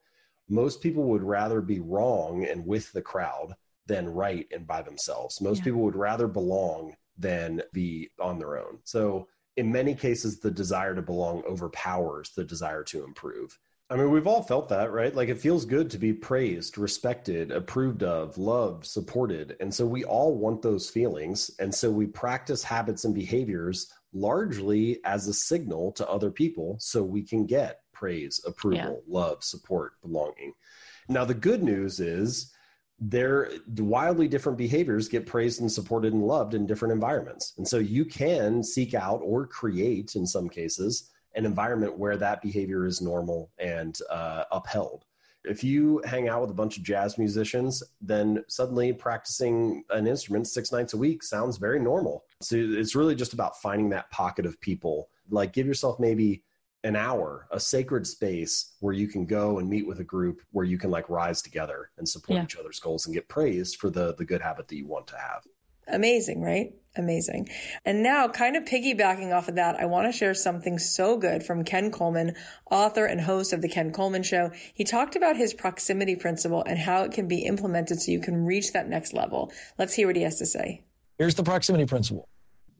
[0.48, 3.54] most people would rather be wrong and with the crowd
[3.87, 5.40] than right and by themselves.
[5.40, 5.64] Most yeah.
[5.64, 8.78] people would rather belong than be on their own.
[8.84, 13.58] So, in many cases, the desire to belong overpowers the desire to improve.
[13.90, 15.14] I mean, we've all felt that, right?
[15.14, 19.57] Like it feels good to be praised, respected, approved of, loved, supported.
[19.61, 21.51] And so we all want those feelings.
[21.59, 27.03] And so we practice habits and behaviors largely as a signal to other people so
[27.03, 29.12] we can get praise, approval, yeah.
[29.12, 30.53] love, support, belonging.
[31.09, 32.53] Now, the good news is
[33.01, 37.55] their wildly different behaviors get praised and supported and loved in different environments.
[37.57, 42.43] And so you can seek out or create, in some cases, an environment where that
[42.43, 45.05] behavior is normal and uh, upheld.
[45.45, 50.47] If you hang out with a bunch of jazz musicians, then suddenly practicing an instrument
[50.47, 52.25] six nights a week sounds very normal.
[52.41, 55.09] So it's really just about finding that pocket of people.
[55.31, 56.43] Like give yourself maybe
[56.85, 60.64] an hour, a sacred space where you can go and meet with a group where
[60.64, 62.45] you can like rise together and support yeah.
[62.45, 65.17] each other's goals and get praised for the the good habit that you want to
[65.17, 65.45] have.
[65.88, 66.74] Amazing, right?
[66.96, 67.48] Amazing.
[67.85, 71.42] And now, kind of piggybacking off of that, I want to share something so good
[71.42, 72.35] from Ken Coleman,
[72.70, 74.51] author and host of The Ken Coleman Show.
[74.74, 78.44] He talked about his proximity principle and how it can be implemented so you can
[78.44, 79.53] reach that next level.
[79.79, 80.83] Let's hear what he has to say.
[81.18, 82.29] Here's the proximity principle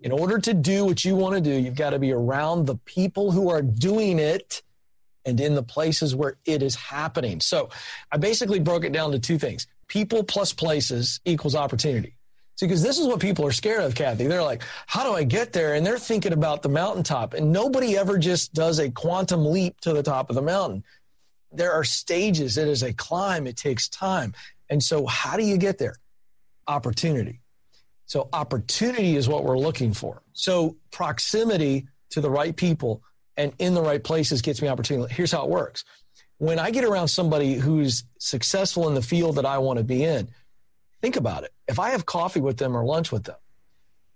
[0.01, 2.77] in order to do what you want to do, you've got to be around the
[2.77, 4.63] people who are doing it
[5.25, 7.41] and in the places where it is happening.
[7.41, 7.69] So
[8.13, 12.18] I basically broke it down to two things people plus places equals opportunity.
[12.59, 14.27] See, because this is what people are scared of, Cathy.
[14.27, 15.75] They're like, how do I get there?
[15.75, 17.35] And they're thinking about the mountaintop.
[17.35, 20.83] And nobody ever just does a quantum leap to the top of the mountain.
[21.53, 22.59] There are stages.
[22.59, 23.47] It is a climb.
[23.47, 24.35] It takes time.
[24.69, 25.95] And so, how do you get there?
[26.67, 27.43] Opportunity.
[28.07, 30.21] So, opportunity is what we're looking for.
[30.33, 33.05] So, proximity to the right people
[33.37, 35.15] and in the right places gets me opportunity.
[35.15, 35.85] Here's how it works
[36.39, 40.03] when I get around somebody who's successful in the field that I want to be
[40.03, 40.29] in,
[41.01, 41.53] Think about it.
[41.67, 43.37] If I have coffee with them or lunch with them,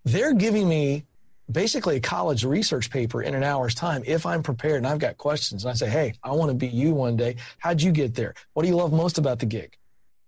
[0.05, 1.05] they're giving me
[1.51, 5.17] basically a college research paper in an hour's time if I'm prepared and I've got
[5.17, 5.65] questions.
[5.65, 7.37] And I say, hey, I want to be you one day.
[7.59, 8.35] How'd you get there?
[8.55, 9.77] What do you love most about the gig?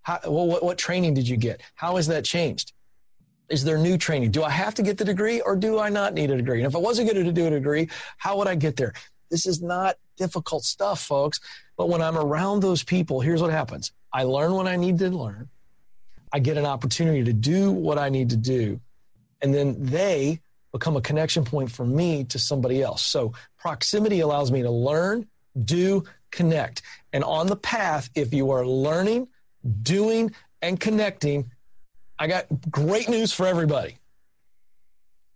[0.03, 1.61] How, well, what, what training did you get?
[1.73, 2.73] How has that changed?
[3.49, 4.31] Is there new training?
[4.31, 6.59] Do I have to get the degree or do I not need a degree?
[6.59, 8.93] And if I wasn't going to do a degree, how would I get there?
[9.29, 11.39] This is not difficult stuff, folks.
[11.77, 15.09] But when I'm around those people, here's what happens I learn what I need to
[15.09, 15.49] learn.
[16.35, 18.81] I get an opportunity to do what I need to do.
[19.41, 20.41] And then they
[20.73, 23.03] become a connection point for me to somebody else.
[23.03, 25.29] So proximity allows me to learn,
[25.63, 26.81] do, connect.
[27.13, 29.29] And on the path, if you are learning,
[29.81, 31.51] doing, and connecting,
[32.19, 33.97] I got great news for everybody.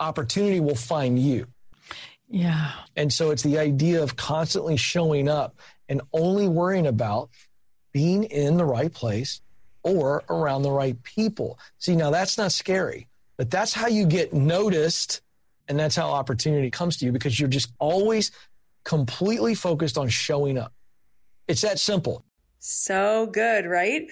[0.01, 1.47] Opportunity will find you.
[2.27, 2.73] Yeah.
[2.97, 7.29] And so it's the idea of constantly showing up and only worrying about
[7.93, 9.39] being in the right place
[9.83, 11.59] or around the right people.
[11.77, 15.21] See, now that's not scary, but that's how you get noticed
[15.67, 18.31] and that's how opportunity comes to you because you're just always
[18.83, 20.73] completely focused on showing up.
[21.47, 22.25] It's that simple.
[22.57, 24.07] So good, right?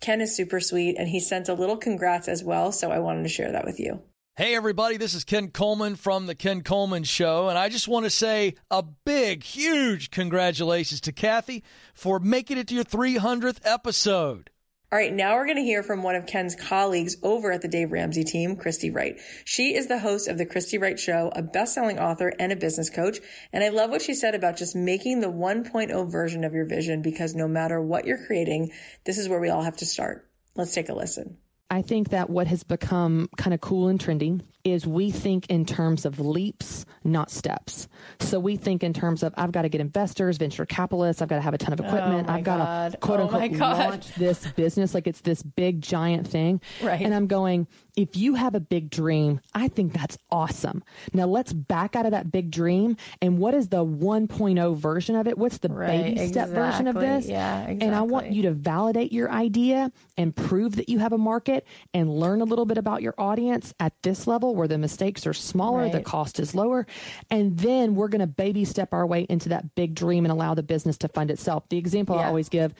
[0.00, 2.72] Ken is super sweet and he sent a little congrats as well.
[2.72, 4.02] So I wanted to share that with you.
[4.34, 8.06] Hey, everybody, this is Ken Coleman from The Ken Coleman Show, and I just want
[8.06, 14.48] to say a big, huge congratulations to Cathy for making it to your 300th episode.
[14.92, 17.68] All right, now we're going to hear from one of Ken's colleagues over at the
[17.68, 19.18] Dave Ramsey team, Christy Wright.
[19.46, 22.90] She is the host of the Christy Wright Show, a best-selling author and a business
[22.90, 23.18] coach.
[23.54, 27.00] And I love what she said about just making the 1.0 version of your vision
[27.00, 28.72] because no matter what you're creating,
[29.04, 30.28] this is where we all have to start.
[30.56, 31.38] Let's take a listen.
[31.70, 35.64] I think that what has become kind of cool and trending is we think in
[35.64, 37.88] terms of leaps, not steps.
[38.20, 41.36] So we think in terms of I've got to get investors, venture capitalists, I've got
[41.36, 44.14] to have a ton of oh equipment, oh I've got to quote oh unquote launch
[44.14, 46.60] this business like it's this big giant thing.
[46.82, 47.00] Right.
[47.00, 50.82] And I'm going, if you have a big dream, I think that's awesome.
[51.12, 55.26] Now let's back out of that big dream and what is the 1.0 version of
[55.26, 55.36] it?
[55.36, 57.26] What's the right, baby step version of this?
[57.26, 57.86] Yeah, exactly.
[57.86, 61.66] And I want you to validate your idea and prove that you have a market
[61.92, 65.32] and learn a little bit about your audience at this level where the mistakes are
[65.32, 65.92] smaller, right.
[65.92, 66.86] the cost is lower.
[67.30, 70.54] And then we're going to baby step our way into that big dream and allow
[70.54, 71.68] the business to fund itself.
[71.68, 72.22] The example yeah.
[72.22, 72.74] I always give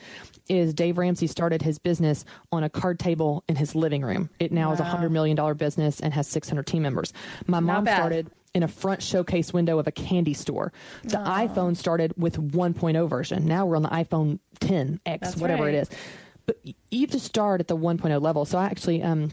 [0.49, 4.29] is Dave Ramsey started his business on a card table in his living room.
[4.39, 4.73] It now wow.
[4.73, 7.13] is a $100 million business and has 600 team members.
[7.47, 10.71] My mom started in a front showcase window of a candy store.
[11.03, 11.23] The oh.
[11.23, 13.45] iPhone started with 1.0 version.
[13.45, 15.73] Now we're on the iPhone 10X, That's whatever right.
[15.73, 15.89] it is.
[16.45, 18.45] But you have to start at the 1.0 level.
[18.45, 19.31] So I actually um,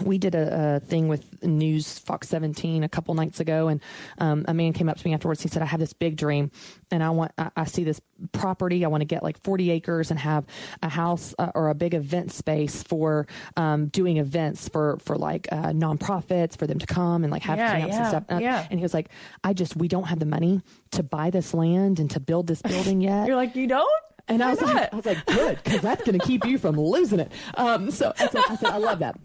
[0.00, 3.82] we did a, a, thing with News Fox 17 a couple nights ago, and
[4.18, 5.42] um, a man came up to me afterwards.
[5.42, 6.50] He said, "I have this big dream,
[6.90, 8.00] and I want I, I see this
[8.32, 8.86] property.
[8.86, 10.46] I want to get like 40 acres and have
[10.82, 13.26] a house uh, or a big event space for
[13.58, 17.58] um, doing events for for like uh, nonprofits for them to come and like have
[17.58, 18.66] yeah, camps yeah, and stuff." Uh, yeah.
[18.70, 19.10] And he was like,
[19.44, 22.62] "I just we don't have the money to buy this land and to build this
[22.62, 24.74] building yet." You're like, "You don't." And Why I was not?
[24.74, 27.32] like, I was like, good, because that's going to keep you from losing it.
[27.54, 29.18] Um, so I said, I said, I love that.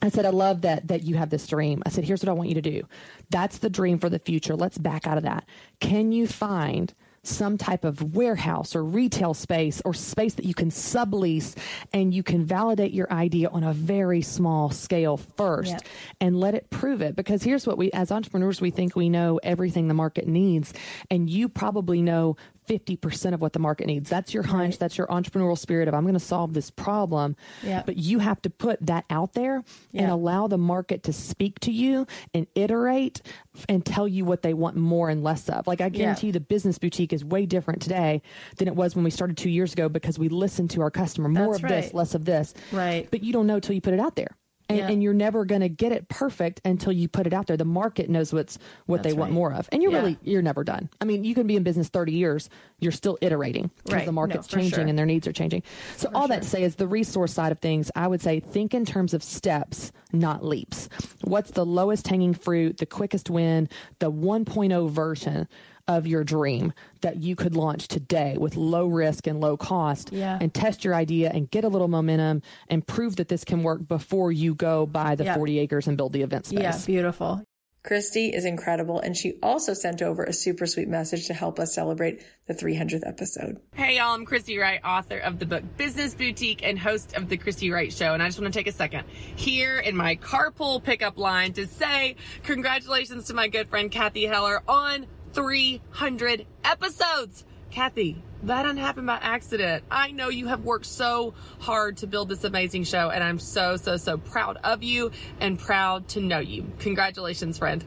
[0.00, 1.82] I said, I love that that you have this dream.
[1.84, 2.82] I said, here's what I want you to do.
[3.30, 4.56] That's the dream for the future.
[4.56, 5.44] Let's back out of that.
[5.80, 6.92] Can you find
[7.24, 11.56] some type of warehouse or retail space or space that you can sublease
[11.92, 15.82] and you can validate your idea on a very small scale first yep.
[16.20, 19.38] and let it prove it because here's what we as entrepreneurs we think we know
[19.44, 20.74] everything the market needs
[21.10, 22.36] and you probably know
[22.68, 24.08] 50% of what the market needs.
[24.08, 24.74] That's your hunch.
[24.74, 24.78] Right.
[24.78, 27.36] That's your entrepreneurial spirit of I'm going to solve this problem.
[27.62, 27.86] Yep.
[27.86, 30.02] But you have to put that out there yep.
[30.02, 33.22] and allow the market to speak to you and iterate
[33.68, 35.66] and tell you what they want more and less of.
[35.66, 38.22] Like I guarantee you the business boutique is way different today
[38.56, 41.28] than it was when we started 2 years ago because we listened to our customer
[41.28, 41.82] more That's of right.
[41.82, 42.54] this, less of this.
[42.70, 43.08] Right.
[43.10, 44.36] But you don't know till you put it out there
[44.72, 44.88] and, yeah.
[44.88, 47.56] and you're never going to get it perfect until you put it out there.
[47.56, 49.98] The market knows what's what That's they want more of, and you're yeah.
[49.98, 50.88] really you're never done.
[51.00, 52.48] I mean, you can be in business 30 years,
[52.80, 54.06] you're still iterating because right.
[54.06, 54.86] the market's no, changing sure.
[54.86, 55.62] and their needs are changing.
[55.96, 56.28] So for all sure.
[56.28, 57.90] that to say is the resource side of things.
[57.94, 60.88] I would say think in terms of steps, not leaps.
[61.22, 65.48] What's the lowest hanging fruit, the quickest win, the 1.0 version
[65.88, 70.38] of your dream that you could launch today with low risk and low cost yeah.
[70.40, 73.86] and test your idea and get a little momentum and prove that this can work
[73.86, 76.60] before you go buy the 40 acres and build the event space.
[76.60, 77.44] Yeah, beautiful.
[77.82, 81.74] Christy is incredible, and she also sent over a super sweet message to help us
[81.74, 83.60] celebrate the 300th episode.
[83.74, 87.36] Hey, y'all, I'm Christy Wright, author of the book Business Boutique and host of The
[87.36, 88.14] Christy Wright Show.
[88.14, 89.04] And I just want to take a second
[89.34, 92.14] here in my carpool pickup line to say
[92.44, 97.44] congratulations to my good friend Cathy Heller on 300 episodes.
[97.70, 99.84] Cathy, that didn't happen by accident.
[99.90, 103.76] I know you have worked so hard to build this amazing show, and I'm so,
[103.76, 105.10] so, so proud of you
[105.40, 106.70] and proud to know you.
[106.80, 107.84] Congratulations, friend.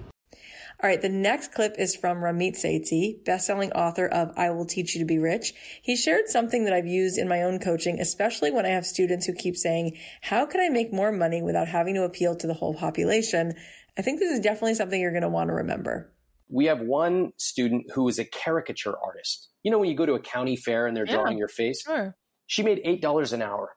[0.84, 4.94] All right, the next clip is from Ramit Sethi, best-selling author of I Will Teach
[4.94, 5.54] You to Be Rich.
[5.82, 9.26] He shared something that I've used in my own coaching, especially when I have students
[9.26, 12.54] who keep saying, how can I make more money without having to appeal to the
[12.54, 13.54] whole population?
[13.98, 16.12] I think this is definitely something you're going to want to remember.
[16.50, 19.50] We have one student who is a caricature artist.
[19.64, 21.16] You know, when you go to a county fair and they're Yeah.
[21.18, 21.82] drawing your face?
[21.84, 22.16] Sure.
[22.48, 23.76] She made $8 an hour.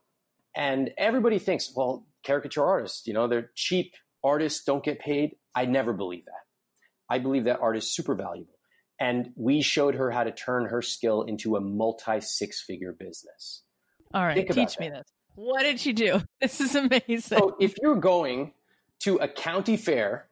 [0.55, 5.37] And everybody thinks, well, caricature artists, you know, they're cheap artists, don't get paid.
[5.55, 6.45] I never believe that.
[7.09, 8.55] I believe that art is super valuable.
[9.01, 13.63] And we showed her how to turn her skill into a multi six figure business.
[14.13, 15.07] All right, teach me this.
[15.37, 16.21] What did she do?
[16.41, 17.21] This is amazing.
[17.21, 18.53] So if you're going
[19.01, 20.29] to a county fair,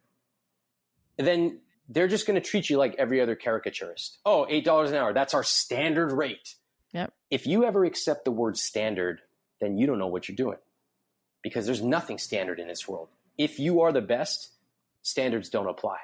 [1.16, 4.18] then they're just going to treat you like every other caricaturist.
[4.24, 5.12] Oh, $8 an hour.
[5.12, 6.54] That's our standard rate.
[6.92, 7.12] Yep.
[7.30, 9.20] If you ever accept the word standard,
[9.60, 10.58] then you don't know what you're doing
[11.42, 13.08] because there's nothing standard in this world.
[13.38, 14.50] If you are the best,
[15.02, 15.98] standards don't apply.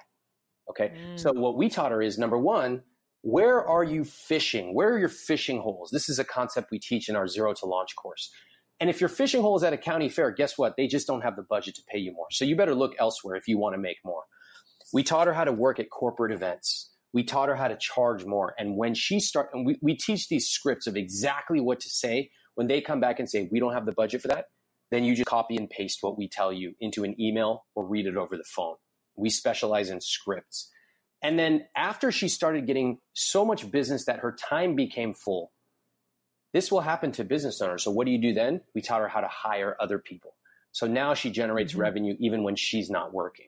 [0.70, 0.92] Okay.
[0.96, 1.18] Mm.
[1.18, 2.82] So what we taught her is number one,
[3.22, 4.74] where are you fishing?
[4.74, 5.90] Where are your fishing holes?
[5.90, 8.30] This is a concept we teach in our zero to launch course.
[8.80, 10.76] And if your fishing hole is at a county fair, guess what?
[10.76, 12.26] They just don't have the budget to pay you more.
[12.32, 14.24] So you better look elsewhere if you want to make more.
[14.92, 16.90] We taught her how to work at corporate events.
[17.12, 18.54] We taught her how to charge more.
[18.58, 22.30] And when she start, and we, we teach these scripts of exactly what to say.
[22.54, 24.46] When they come back and say, we don't have the budget for that,
[24.90, 28.06] then you just copy and paste what we tell you into an email or read
[28.06, 28.76] it over the phone.
[29.16, 30.70] We specialize in scripts.
[31.22, 35.52] And then after she started getting so much business that her time became full,
[36.52, 37.84] this will happen to business owners.
[37.84, 38.60] So what do you do then?
[38.74, 40.34] We taught her how to hire other people.
[40.72, 41.80] So now she generates mm-hmm.
[41.80, 43.46] revenue even when she's not working.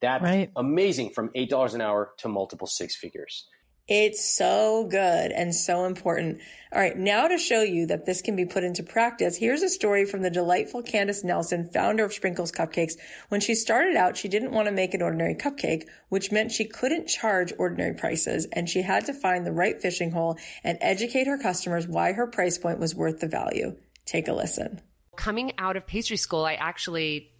[0.00, 0.50] That's Right.
[0.56, 3.46] amazing from $8 an hour to multiple six figures.
[3.88, 6.42] It's so good and so important.
[6.74, 9.68] All right, now to show you that this can be put into practice, here's a
[9.70, 12.98] story from the delightful Candace Nelson, founder of Sprinkles Cupcakes.
[13.30, 16.66] When she started out, she didn't want to make an ordinary cupcake, which meant she
[16.66, 21.26] couldn't charge ordinary prices, and she had to find the right fishing hole and educate
[21.26, 23.74] her customers why her price point was worth the value.
[24.04, 24.82] Take a listen.
[25.16, 27.32] coming out of pastry school, I actually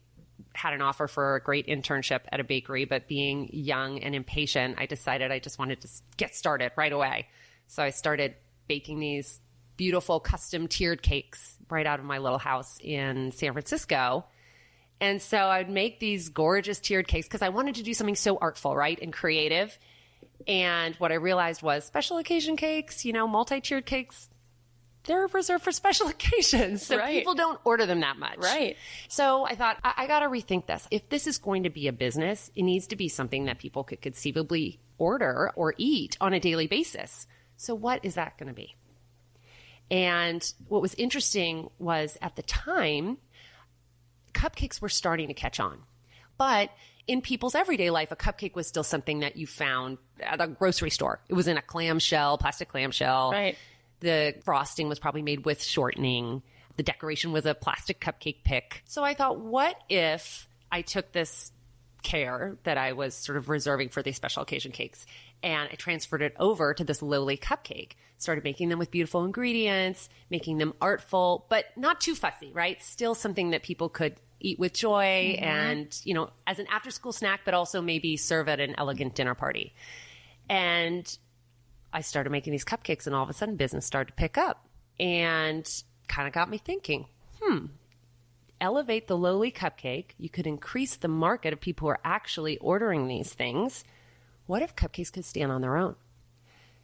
[0.54, 4.76] had an offer for a great internship at a bakery, but being young and impatient,
[4.78, 7.28] I decided I just wanted to get started right away.
[7.68, 8.34] So I started
[8.66, 9.40] baking these
[9.76, 14.24] beautiful custom tiered cakes right out of my little house in San Francisco.
[15.00, 18.36] And so I'd make these gorgeous tiered cakes because I wanted to do something so
[18.36, 18.98] artful, right?
[19.00, 19.78] And creative.
[20.46, 24.28] And what I realized was special occasion cakes, you know, multi tiered cakes,
[25.08, 26.86] they're reserved for special occasions.
[26.86, 27.18] So Right.
[27.18, 28.38] people don't order them that much.
[28.38, 28.76] Right.
[29.08, 30.86] So I thought, I, I got to rethink this.
[30.92, 33.82] If this is going to be a business, it needs to be something that people
[33.82, 37.26] could conceivably order or eat on a daily basis.
[37.56, 38.76] So what is that going to be?
[39.90, 43.18] And what was interesting was at the time,
[44.34, 45.78] cupcakes were starting to catch on.
[46.36, 46.70] But
[47.06, 50.90] in people's everyday life, a cupcake was still something that you found at a grocery
[50.90, 51.20] store.
[51.28, 53.30] It was in a clamshell, plastic clamshell.
[53.32, 53.56] Right.
[54.00, 56.42] The frosting was probably made with shortening.
[56.76, 58.82] The decoration was a plastic cupcake pick.
[58.86, 61.52] So I thought, what if I took this
[62.02, 65.04] care that I was sort of reserving for these special occasion cakes
[65.42, 67.92] and I transferred it over to this lowly cupcake.
[68.18, 72.80] Started making them with beautiful ingredients, making them artful, but not too fussy, right?
[72.82, 75.42] Still something that people could eat with joy Mhm.
[75.42, 79.14] and, you know, as an after school snack, but also maybe serve at an elegant
[79.14, 79.74] dinner party.
[80.48, 81.18] And
[81.92, 84.66] I started making these cupcakes, and all of a sudden, business started to pick up
[85.00, 85.68] and
[86.08, 87.06] kind of got me thinking,
[87.40, 87.66] hmm,
[88.60, 90.10] elevate the lowly cupcake.
[90.18, 93.84] You could increase the market of people who are actually ordering these things.
[94.46, 95.96] What if cupcakes could stand on their own?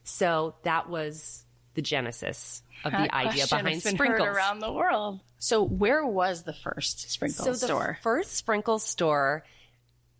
[0.04, 1.44] So that was
[1.74, 5.20] the genesis of That the idea behind sprinkles around the world.
[5.38, 7.98] So where was the first sprinkles so the store?
[8.02, 9.44] first sprinkle store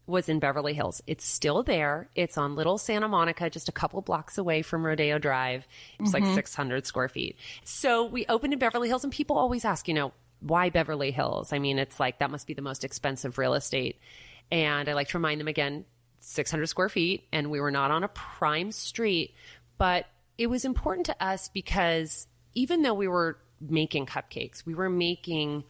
[0.06, 1.02] was in Beverly Hills.
[1.06, 2.08] It's still there.
[2.14, 5.66] It's on Little Santa Monica, just a couple blocks away from Rodeo Drive.
[5.98, 6.14] It's Mhm.
[6.14, 7.36] like 600 square feet.
[7.64, 11.52] So we opened in Beverly Hills, and people always ask, you know, why Beverly Hills?
[11.54, 13.98] I mean, it's like that must be the most expensive real estate.
[14.50, 15.86] And I like to remind them again,
[16.20, 19.34] 600 square feet and we were not on a prime street,
[19.78, 20.06] but
[20.38, 25.64] it was important to us because even though we were making cupcakes, we were making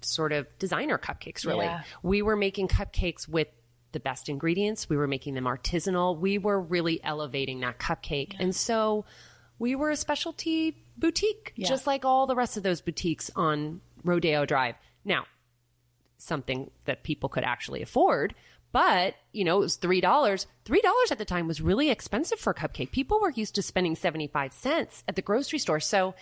[0.00, 1.66] sort of designer cupcakes, really.
[1.66, 1.82] Yeah.
[2.02, 3.48] We were making cupcakes with
[3.96, 4.90] the best ingredients.
[4.90, 6.18] We were making them artisanal.
[6.18, 8.34] We were really elevating that cupcake.
[8.34, 8.42] Yeah.
[8.42, 9.06] And so
[9.58, 11.66] we were a specialty boutique, yeah.
[11.66, 14.74] just like all the rest of those boutiques on Rodeo Drive.
[15.02, 15.24] Now,
[16.18, 18.34] something that people could actually afford,
[18.70, 20.02] but you know, it was $3.
[20.02, 22.90] $3 at the time was really expensive for a cupcake.
[22.92, 25.80] People were used to spending 75 cents at the grocery store.
[25.80, 26.14] So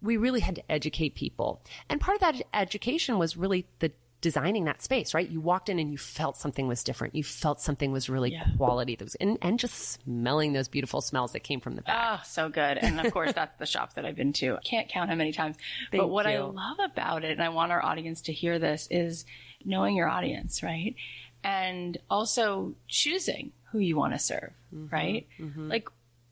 [0.00, 1.60] we really had to educate people.
[1.90, 5.28] And part of that education was really the designing that space, right?
[5.28, 7.14] You walked in and you felt something was different.
[7.14, 8.46] You felt something was really yeah.
[8.56, 8.96] quality.
[8.96, 12.20] That was, and, and just smelling those beautiful smells that came from the back.
[12.20, 12.78] Oh, so good.
[12.78, 14.58] And of course, that's the shop that I've been to.
[14.64, 15.56] Can't count how many times.
[15.90, 16.32] Thank but what you.
[16.32, 19.24] I love about it, and I want our audience to hear this, is
[19.64, 20.96] knowing your audience, right?
[21.44, 24.92] And also choosing who you want to serve, mm-hmm.
[24.92, 25.26] right?
[25.38, 25.68] Mm-hmm.
[25.68, 25.88] Like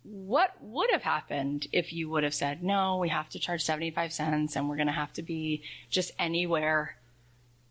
[0.08, 4.12] what would have happened if you would have said, no, we have to charge 75
[4.12, 6.95] cents and we're going to have to be just anywhere.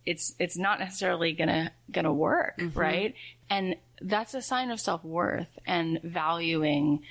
[0.06, 2.78] It's, it's not necessarily gonna, gonna work, mm-hmm.
[2.78, 3.16] right?
[3.49, 7.01] And that's a sign of self-worth and valuing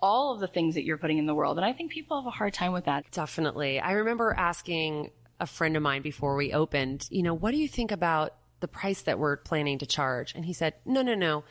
[0.00, 1.56] all of the things that you're putting in the world.
[1.56, 3.10] And I think people have a hard time with that.
[3.10, 3.80] Definitely.
[3.80, 5.10] I remember asking
[5.40, 8.68] a friend of mine before we opened, you know, what do you think about the
[8.68, 10.34] price that we're planning to charge?
[10.34, 11.44] And he said, no, no, no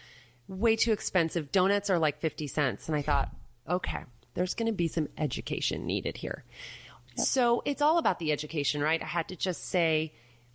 [0.47, 1.51] way too expensive.
[1.51, 2.88] Donuts are like 50 cents.
[2.88, 3.30] And I thought,
[3.68, 4.03] okay,
[4.34, 6.43] there's going to be some education needed here.
[7.18, 7.26] Yep.
[7.26, 9.01] So it's all about the education, right?
[9.01, 10.14] I had to just say,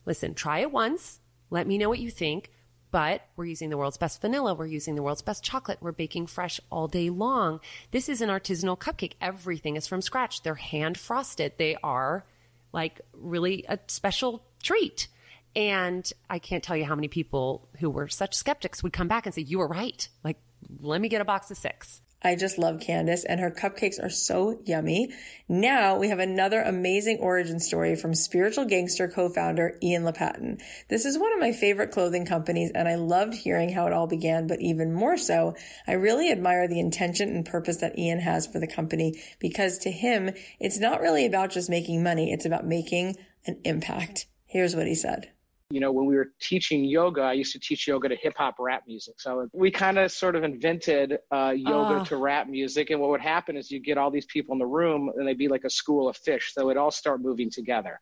[0.09, 1.21] listen, try it once.
[1.51, 2.51] Let me know what you think.
[2.91, 4.55] But we're using the world's best vanilla.
[4.55, 5.79] We're using the world's best chocolate.
[5.83, 7.61] We're baking fresh all day long.
[7.91, 9.13] This is an artisanal cupcake.
[9.21, 10.43] Everything is from scratch.
[10.43, 11.53] They're hand frosted.
[11.59, 12.25] They are
[12.73, 15.09] like really a special treat.
[15.55, 19.27] And I can't tell you how many people who were such skeptics would come back
[19.27, 20.09] and say, You were right.
[20.25, 20.39] Like,
[20.81, 22.01] let me get a box of six.
[22.21, 25.13] I just love Candace and her cupcakes are so yummy.
[25.49, 30.61] Now we have another amazing origin story from spiritual gangster co-founder Ian Lopatin.
[30.89, 34.09] This is one of my favorite clothing companies and I loved hearing how it all
[34.09, 35.55] began, but even more so,
[35.87, 39.91] I really admire the intention and purpose that Ian has for the company because to
[39.91, 42.33] him, it's not really about just making money.
[42.33, 43.17] It's about making
[43.47, 44.27] an impact.
[44.45, 45.31] Here's what he said
[45.71, 48.57] you know, when we were teaching yoga, I used to teach yoga to hip hop
[48.59, 49.21] rap music.
[49.21, 52.05] So we kind of sort of invented uh, yoga uh.
[52.07, 52.91] to rap music.
[52.91, 55.37] And what would happen is you get all these people in the room and they'd
[55.37, 56.53] be like a school of fish.
[56.55, 58.01] So it'd all start moving together.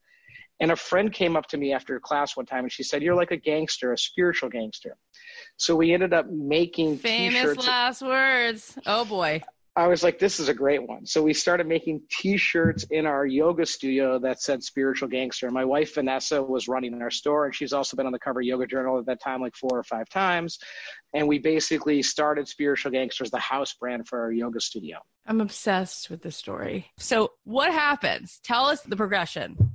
[0.60, 3.16] And a friend came up to me after class one time and she said, You're
[3.16, 4.96] like a gangster, a spiritual gangster.
[5.58, 7.66] So we ended up making famous t-shirts.
[7.66, 8.78] last words.
[8.86, 9.42] Oh boy.
[9.76, 11.04] I was like, this is a great one.
[11.04, 15.94] So we started making T-shirts in our yoga studio that said "Spiritual Gangster." My wife
[15.94, 18.98] Vanessa was running our store, and she's also been on the cover of Yoga Journal
[18.98, 20.58] at that time, like four or five times.
[21.12, 24.98] And we basically started Spiritual Gangsters, the house brand for our yoga studio.
[25.26, 26.86] I'm obsessed with this story.
[26.96, 28.40] So what happens?
[28.42, 29.74] Tell us the progression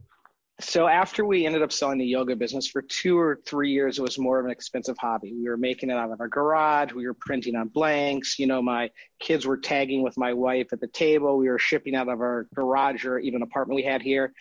[0.64, 4.02] so after we ended up selling the yoga business for two or three years it
[4.02, 5.34] was more of an expensive hobby.
[5.34, 6.94] We were making it out of our garage.
[6.94, 8.40] We were printing on blanks.
[8.40, 8.90] You know my
[9.20, 11.38] kids were tagging with my wife at the table.
[11.38, 14.34] We were shipping out of our garage or even apartment we had here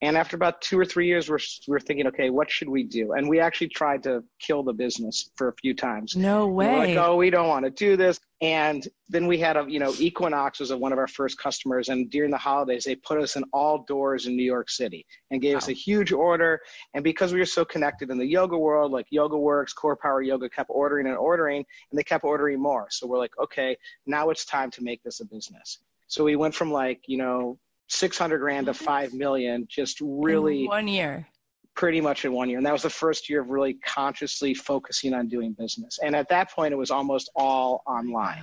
[0.00, 3.12] and after about two or three years, we're, we're thinking, okay, what should we do?
[3.12, 6.14] And we actually tried to kill the business for a few times.
[6.14, 6.72] No way.
[6.72, 8.20] We like, oh, we don't want to do this.
[8.40, 11.88] And then we had a, you know, Equinox was one of our first customers.
[11.88, 15.42] And during the holidays, they put us in all doors in New York City and
[15.42, 15.58] gave wow.
[15.58, 16.60] us a huge order.
[16.94, 20.22] And because we were so connected in the yoga world, like Yoga Works, Core Power
[20.22, 22.86] Yoga kept ordering and ordering, and they kept ordering more.
[22.90, 23.76] So we're like, okay,
[24.06, 25.78] now it's time to make this a business.
[26.06, 27.58] So we went from like, you know,
[27.88, 31.26] 600 grand to 5 million just really in one year.
[31.74, 32.58] pretty much in one year.
[32.58, 35.98] And that was the first year of really consciously focusing on doing business.
[36.02, 38.42] And at that point it was almost all online.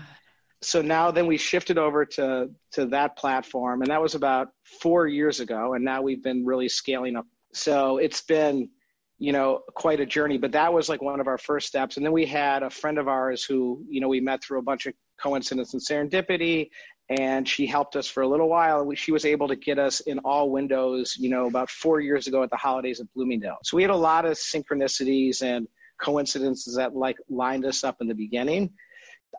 [0.62, 4.48] So now then we shifted over to to that platform and that was about
[4.82, 7.28] 4 years ago and now we've been really scaling up.
[7.54, 8.70] So it's been
[9.20, 11.98] you know quite a journey but that was like one of our first steps.
[11.98, 14.64] And then we had a friend of ours who you know we met through a
[14.64, 16.70] bunch of coincidence and serendipity
[17.10, 18.91] and she helped us for a little while.
[18.95, 22.41] She was able to get us in all windows, you know, about four years ago
[22.43, 23.58] at the holidays at Bloomingdale.
[23.64, 25.68] So we had a lot of synchronicities and
[26.01, 28.74] coincidences that like lined us up in the beginning.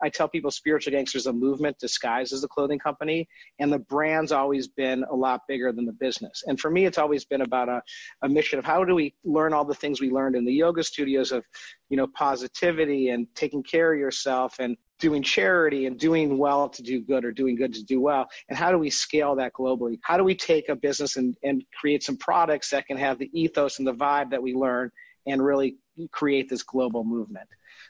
[0.01, 3.27] I tell people Spiritual Gangsters a movement disguised as a clothing company,
[3.59, 6.43] and the brand's always been a lot bigger than the business.
[6.45, 7.81] And for me, it's always been about a,
[8.21, 10.83] a mission of how do we learn all the things we learned in the yoga
[10.83, 11.43] studios of,
[11.89, 16.81] you know, positivity and taking care of yourself and doing charity and doing well to
[16.81, 18.27] do good or doing good to do well?
[18.49, 19.99] And how do we scale that globally?
[20.01, 23.29] How do we take a business and, and create some products that can have the
[23.39, 24.91] ethos and the vibe that we learn
[25.25, 25.77] and really
[26.11, 27.47] create this global movement?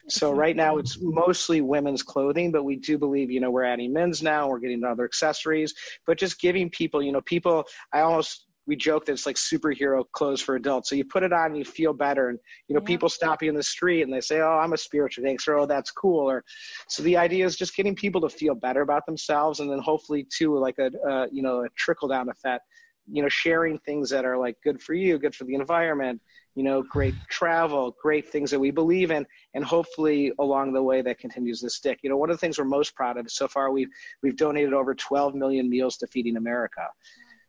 [0.08, 3.92] So right now it's mostly women's clothing, but we do believe, you know, we're adding
[3.92, 5.74] men's now, we're getting other accessories,
[6.06, 10.04] but just giving people, you know, people, I almost, we joke that it's like superhero
[10.12, 10.90] clothes for adults.
[10.90, 12.28] So you put it on, and you feel better.
[12.28, 12.38] And,
[12.68, 12.86] you know, yeah.
[12.86, 15.58] people stop you in the street and they say, oh, I'm a spiritual gangster.
[15.58, 16.30] Oh, that's cool.
[16.30, 16.44] Or,
[16.86, 19.60] so the idea is just getting people to feel better about themselves.
[19.60, 22.64] And then hopefully too, like a, uh, you know, a trickle down effect,
[23.10, 26.20] you know, sharing things that are like good for you, good for the environment,
[26.54, 31.00] you know, great travel, great things that we believe in, and hopefully along the way
[31.00, 32.00] that continues to stick.
[32.02, 33.88] You know, one of the things we're most proud of so far we've
[34.22, 36.86] we've donated over 12 million meals to Feeding America.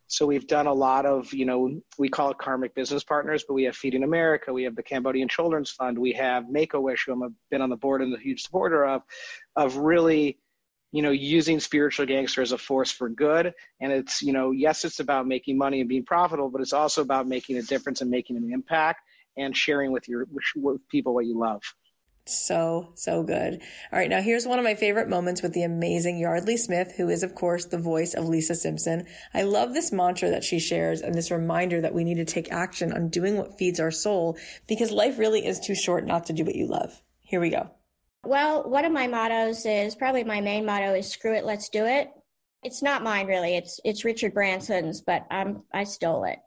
[0.09, 3.53] So we've done a lot of, you know, we call it karmic business partners, but
[3.53, 7.05] we have Feeding America, we have the Cambodian Children's Fund, we have Make a Wish,
[7.05, 9.03] who I've been on the board and a huge supporter of,
[9.55, 10.39] of really
[10.91, 13.53] you know, using spiritual gangster as a force for good.
[13.79, 17.01] And it's, you know, yes, it's about making money and being profitable, but it's also
[17.01, 19.01] about making a difference and making an impact
[19.37, 21.61] and sharing with your with people what you love.
[22.29, 23.61] So, so good.
[23.91, 24.09] All right.
[24.09, 27.35] Now here's one of my favorite moments with the amazing Yeardley Smith, who is of
[27.35, 29.05] course the voice of Lisa Simpson.
[29.33, 32.51] I love this mantra that she shares and this reminder that we need to take
[32.51, 36.33] action on doing what feeds our soul because life really is too short not to
[36.33, 37.01] do what you love.
[37.21, 37.69] Here we go.
[38.23, 41.85] Well, one of my mottos is probably my main motto is screw it, let's do
[41.85, 42.11] it.
[42.63, 43.55] It's not mine really.
[43.55, 46.39] It's it's Richard Branson's, but I'm I stole it.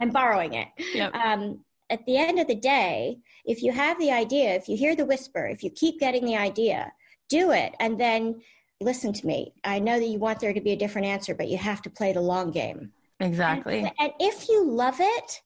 [0.00, 0.68] I'm borrowing it.
[0.94, 1.14] Yep.
[1.14, 4.96] Um, at the end of the day, if you have the idea, if you hear
[4.96, 6.92] the whisper, if you keep getting the idea,
[7.28, 8.40] do it and then
[8.80, 9.52] listen to me.
[9.64, 11.90] I know that you want there to be a different answer, but you have to
[11.90, 12.92] play the long game.
[13.20, 13.78] Exactly.
[13.78, 15.40] And, and if you love it,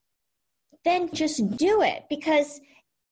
[0.83, 2.59] then just do it because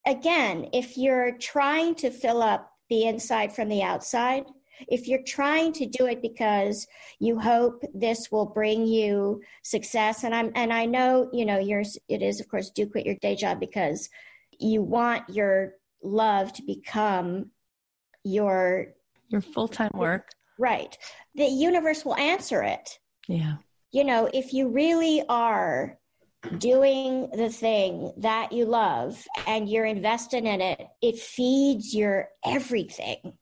[0.05, 4.45] again, if you're trying to fill up the inside from the outside,
[4.87, 6.87] if you're trying to do it because
[7.19, 11.97] you hope this will bring you success and i'm and i know you know yours
[12.07, 14.09] it is of course do quit your day job because
[14.59, 15.73] you want your
[16.03, 17.51] love to become
[18.23, 18.87] your
[19.29, 20.29] your full-time work.
[20.57, 20.97] Right.
[21.35, 22.99] The universe will answer it.
[23.27, 23.55] Yeah.
[23.91, 25.97] You know if you really are
[26.57, 33.33] doing the thing that you love and you're invested in it, it feeds your everything.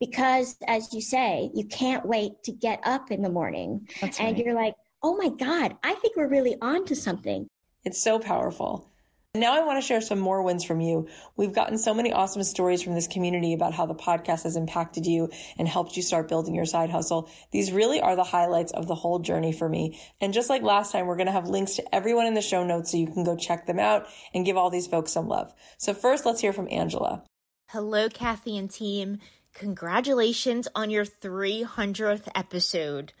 [0.00, 3.88] Because as you say, you can't wait to get up in the morning.
[4.00, 4.44] That's and right.
[4.44, 7.46] you're like, oh my God, I think we're really on to something.
[7.84, 8.90] It's so powerful.
[9.36, 11.08] Now I want to share some more wins from you.
[11.36, 15.06] We've gotten so many awesome stories from this community about how the podcast has impacted
[15.06, 15.28] you
[15.58, 17.28] and helped you start building your side hustle.
[17.50, 20.00] These really are the highlights of the whole journey for me.
[20.20, 22.64] And just like last time, we're going to have links to everyone in the show
[22.64, 25.52] notes so you can go check them out and give all these folks some love.
[25.78, 27.24] So first, let's hear from Angela.
[27.70, 29.18] Hello, Cathy and team.
[29.54, 33.12] Congratulations on your 300th episode.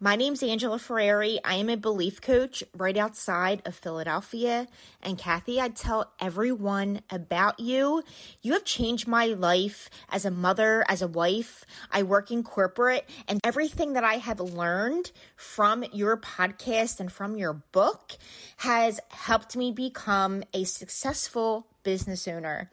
[0.00, 1.38] My name's Angela Ferrari.
[1.44, 4.68] I am a belief coach right outside of Philadelphia.
[5.02, 8.02] And Cathy, I tell everyone about you.
[8.40, 11.66] You have changed my life as a mother, as a wife.
[11.92, 17.36] I work in corporate and everything that I have learned from your podcast and from
[17.36, 18.16] your book
[18.58, 22.70] has helped me become a successful business owner.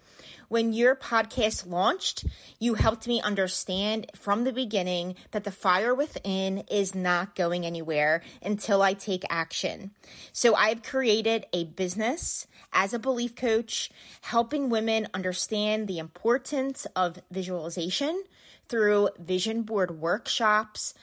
[0.53, 2.25] When your podcast launched,
[2.59, 8.21] you helped me understand from the beginning that the fire within is not going anywhere
[8.39, 9.89] until I take action.
[10.31, 13.89] So I've created a business as a belief coach,
[14.21, 18.23] helping women understand the importance of visualization
[18.69, 20.93] through vision board workshops,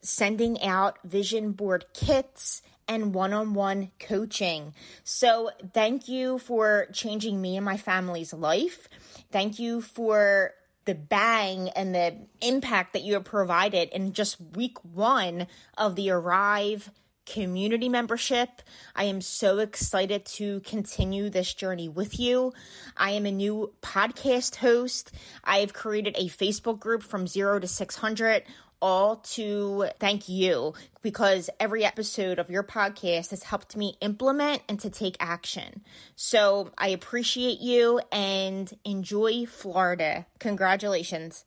[0.00, 4.74] sending out vision board kits, and one on one coaching.
[5.04, 8.88] So, thank you for changing me and my family's life.
[9.30, 10.52] Thank you for
[10.86, 16.10] the bang and the impact that you have provided in just week one of the
[16.10, 16.90] Arrive
[17.26, 18.62] community membership.
[18.94, 22.52] I am so excited to continue this journey with you.
[22.96, 25.12] I am a new podcast host.
[25.44, 28.44] I have created a Facebook group from zero to 600
[28.80, 34.78] all to thank you because every episode of your podcast has helped me implement and
[34.80, 35.82] to take action.
[36.14, 40.26] So I appreciate you and enjoy Florida.
[40.38, 41.44] Congratulations.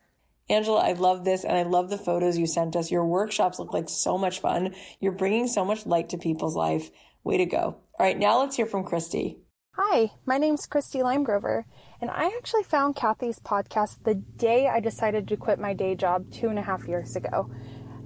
[0.50, 2.90] Angela, I love this and I love the photos you sent us.
[2.90, 4.74] Your workshops look like so much fun.
[5.00, 6.90] You're bringing so much light to people's life.
[7.24, 7.60] Way to go.
[7.60, 9.40] All right, now let's hear from Christy.
[9.82, 11.64] Hi, my name's Christy Limegrover,
[12.02, 16.34] and I actually found Cathy's podcast the day I decided to quit my day job
[16.34, 17.50] two and a half years ago.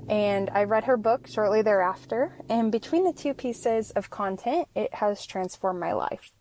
[0.08, 4.94] And I read her book shortly thereafter, and between the two pieces of content, it
[4.94, 6.32] has transformed my life.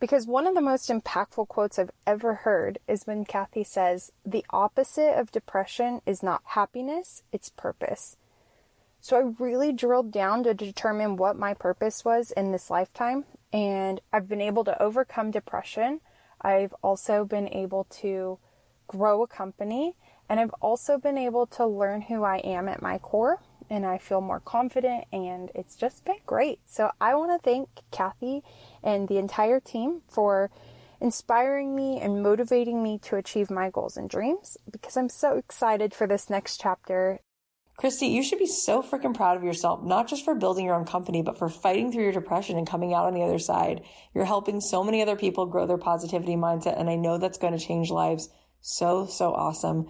[0.00, 4.46] Because one of the most impactful quotes I've ever heard is when Cathy says, The
[4.48, 8.16] opposite of depression is not happiness, it's purpose.
[9.02, 14.00] So I really drilled down to determine what my purpose was in this lifetime, and
[14.12, 16.00] I've been able to overcome depression
[16.42, 18.38] I've also been able to
[18.88, 19.96] grow a company.
[20.28, 23.40] And I've also been able to learn who I am at my core
[23.70, 26.60] and I feel more confident and it's just been great.
[26.66, 28.42] So I want to thank Cathy
[28.82, 30.50] and the entire team for
[31.00, 35.94] inspiring me and motivating me to achieve my goals and dreams because I'm so excited
[35.94, 37.20] for this next chapter.
[37.76, 40.84] Christy, you should be so freaking proud of yourself, not just for building your own
[40.84, 43.82] company, but for fighting through your depression and coming out on the other side.
[44.14, 47.56] You're helping so many other people grow their positivity mindset, and I know that's going
[47.56, 48.28] to change lives.
[48.60, 49.88] So, so awesome.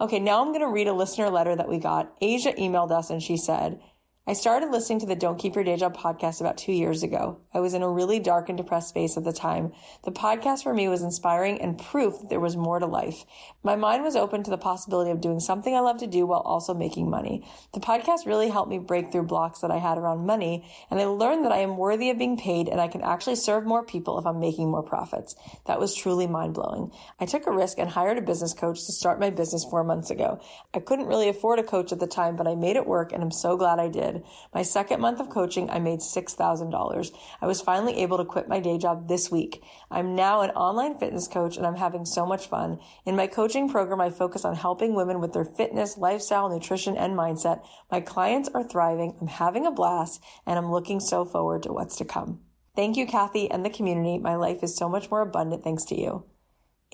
[0.00, 2.14] Okay, now I'm going to read a listener letter that we got.
[2.20, 3.80] Asia emailed us and she said,
[4.26, 7.40] I started listening to the Don't Keep Your Day Job podcast about two years ago.
[7.52, 9.72] I was in a really dark and depressed space at the time.
[10.04, 13.26] The podcast for me was inspiring and proof that there was more to life.
[13.62, 16.40] My mind was open to the possibility of doing something I love to do while
[16.40, 17.46] also making money.
[17.74, 21.04] The podcast really helped me break through blocks that I had around money, and I
[21.04, 24.18] learned that I am worthy of being paid and I can actually serve more people
[24.18, 25.36] if I'm making more profits.
[25.66, 26.92] That was truly mind blowing.
[27.20, 30.10] I took a risk and hired a business coach to start my business four months
[30.10, 30.40] ago.
[30.72, 33.22] I couldn't really afford a coach at the time, but I made it work and
[33.22, 34.13] I'm so glad I did.
[34.52, 37.10] My second month of coaching, I made $6,000.
[37.40, 39.62] I was finally able to quit my day job this week.
[39.90, 42.78] I'm now an online fitness coach and I'm having so much fun.
[43.04, 47.14] In my coaching program, I focus on helping women with their fitness, lifestyle, nutrition, and
[47.14, 47.64] mindset.
[47.90, 49.16] My clients are thriving.
[49.20, 52.40] I'm having a blast and I'm looking so forward to what's to come.
[52.76, 54.18] Thank you, Cathy and the community.
[54.18, 56.24] My life is so much more abundant thanks to you.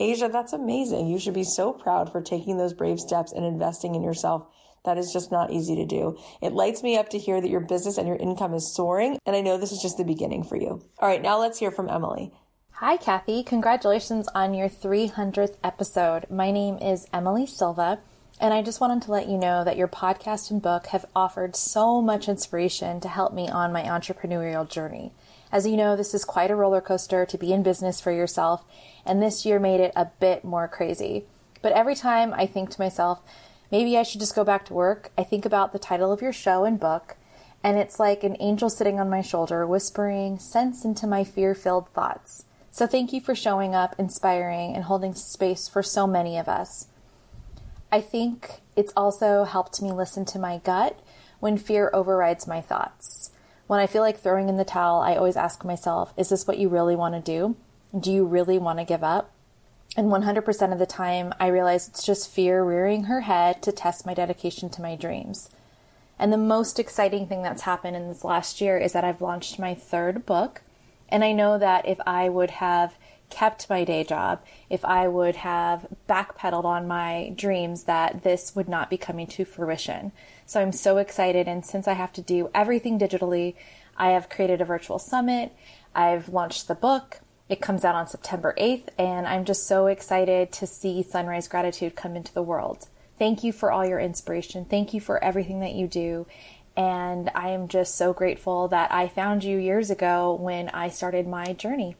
[0.00, 1.08] Asia, that's amazing.
[1.08, 4.46] You should be so proud for taking those brave steps and investing in yourself.
[4.84, 6.18] That is just not easy to do.
[6.40, 9.36] It lights me up to hear that your business and your income is soaring, and
[9.36, 10.82] I know this is just the beginning for you.
[10.98, 12.32] All right, now let's hear from Emily.
[12.72, 13.42] Hi, Cathy.
[13.42, 16.24] Congratulations on your 300th episode.
[16.30, 17.98] My name is Emily Silva,
[18.40, 21.56] and I just wanted to let you know that your podcast and book have offered
[21.56, 25.12] so much inspiration to help me on my entrepreneurial journey.
[25.52, 28.64] As you know, this is quite a roller coaster to be in business for yourself,
[29.04, 31.26] and this year made it a bit more crazy.
[31.60, 33.20] But every time I think to myself,
[33.70, 35.10] maybe I should just go back to work.
[35.16, 37.16] I think about the title of your show and book,
[37.62, 41.88] and it's like an angel sitting on my shoulder, whispering sense into my fear filled
[41.90, 42.44] thoughts.
[42.70, 46.86] So thank you for showing up, inspiring, and holding space for so many of us.
[47.92, 50.98] I think it's also helped me listen to my gut
[51.40, 53.32] when fear overrides my thoughts.
[53.66, 56.58] When I feel like throwing in the towel, I always ask myself, is this what
[56.58, 57.56] you really want to do?
[57.98, 59.32] Do you really want to give up?
[59.96, 64.06] And 100% of the time, I realize it's just fear rearing her head to test
[64.06, 65.50] my dedication to my dreams.
[66.18, 69.58] And the most exciting thing that's happened in this last year is that I've launched
[69.58, 70.62] my third book.
[71.08, 72.94] And I know that if I would have
[73.30, 78.68] kept my day job, if I would have backpedaled on my dreams, that this would
[78.68, 80.12] not be coming to fruition.
[80.46, 81.48] So I'm so excited.
[81.48, 83.54] And since I have to do everything digitally,
[83.96, 85.52] I have created a virtual summit.
[85.94, 87.20] I've launched the book.
[87.50, 91.96] It comes out on September 8th, and I'm just so excited to see Sunrise Gratitude
[91.96, 92.86] come into the world.
[93.18, 94.64] Thank you for all your inspiration.
[94.64, 96.28] Thank you for everything that you do.
[96.76, 101.26] And I am just so grateful that I found you years ago when I started
[101.26, 101.96] my journey.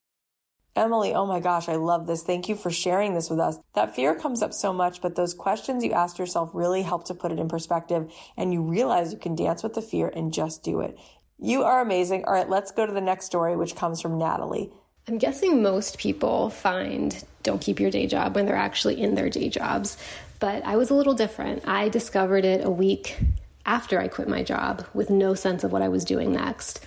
[0.76, 2.22] Emily, oh my gosh, I love this.
[2.22, 3.58] Thank you for sharing this with us.
[3.74, 7.14] That fear comes up so much, but those questions you ask yourself really help to
[7.14, 10.62] put it in perspective and you realize you can dance with the fear and just
[10.62, 10.96] do it.
[11.40, 12.24] You are amazing.
[12.24, 14.70] All right, let's go to the next story, which comes from Natalie.
[15.08, 19.30] I'm guessing most people find don't keep your day job when they're actually in their
[19.30, 19.96] day jobs,
[20.38, 21.66] but I was a little different.
[21.66, 23.18] I discovered it a week
[23.66, 26.84] after I quit my job with no sense of what I was doing next.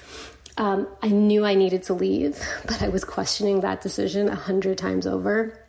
[0.57, 4.77] Um, I knew I needed to leave, but I was questioning that decision a hundred
[4.77, 5.59] times over.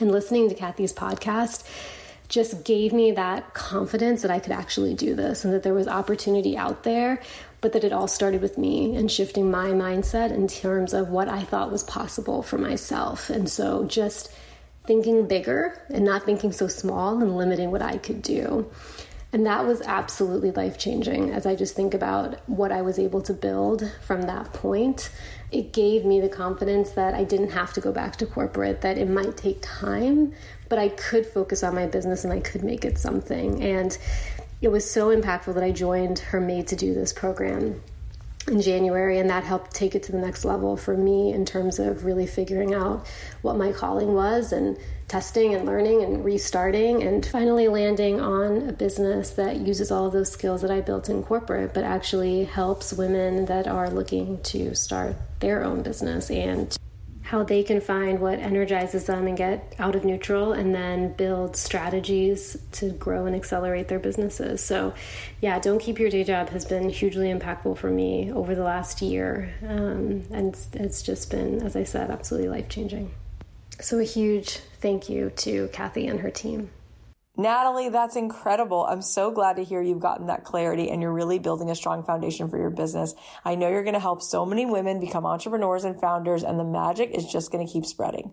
[0.00, 1.68] And listening to Cathy's podcast
[2.28, 5.86] just gave me that confidence that I could actually do this and that there was
[5.86, 7.20] opportunity out there
[7.64, 11.30] but that it all started with me and shifting my mindset in terms of what
[11.30, 13.30] I thought was possible for myself.
[13.30, 14.30] And so just
[14.84, 18.70] thinking bigger and not thinking so small and limiting what I could do.
[19.32, 23.22] And that was absolutely life changing as I just think about what I was able
[23.22, 25.08] to build from that point.
[25.50, 28.98] It gave me the confidence that I didn't have to go back to corporate, that
[28.98, 30.34] it might take time,
[30.68, 33.62] but I could focus on my business and I could make it something.
[33.62, 33.96] And
[34.60, 37.80] it was so impactful that I joined her Made to Do This program
[38.48, 41.78] in January, and that helped take it to the next level for me in terms
[41.78, 43.06] of really figuring out
[43.42, 44.76] what my calling was and
[45.08, 50.12] testing and learning and restarting and finally landing on a business that uses all of
[50.12, 54.74] those skills that I built in corporate but actually helps women that are looking to
[54.74, 56.74] start their own business and
[57.34, 61.56] how they can find what energizes them and get out of neutral and then build
[61.56, 64.62] strategies to grow and accelerate their businesses.
[64.62, 64.94] So,
[65.40, 69.02] yeah, Don't Keep Your Day Job has been hugely impactful for me over the last
[69.02, 69.52] year.
[69.64, 73.12] Um, and it's, it's just been, as I said, absolutely life changing.
[73.80, 76.70] So, a huge thank you to Cathy and her team.
[77.36, 78.86] Natalie, that's incredible.
[78.88, 82.04] I'm so glad to hear you've gotten that clarity and you're really building a strong
[82.04, 83.12] foundation for your business.
[83.44, 86.64] I know you're going to help so many women become entrepreneurs and founders, and the
[86.64, 88.30] magic is just going to keep spreading.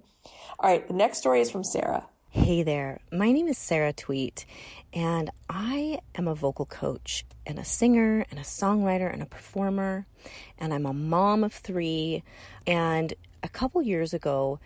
[0.59, 2.05] All right, the next story is from Sarah.
[2.29, 4.45] Hey there, my name is Sarah Tweet,
[4.93, 10.05] and I am a vocal coach and a singer and a songwriter and a performer,
[10.59, 12.23] and I'm a mom of three.
[12.67, 14.59] And a couple years ago,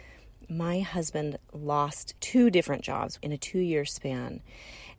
[0.50, 4.42] my husband lost two different jobs in a two year span.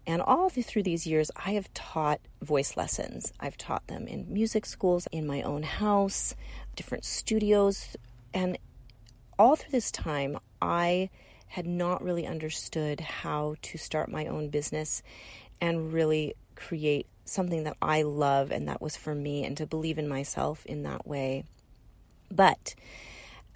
[0.06, 3.32] And all through these years, I have taught voice lessons.
[3.40, 6.36] I've taught them in music schools, in my own house,
[6.76, 7.96] different studios.
[8.32, 8.56] And
[9.36, 11.10] all through this time, I
[11.48, 15.02] had not really understood how to start my own business
[15.60, 19.98] and really create something that I love and that was for me and to believe
[19.98, 21.44] in myself in that way.
[22.30, 22.74] But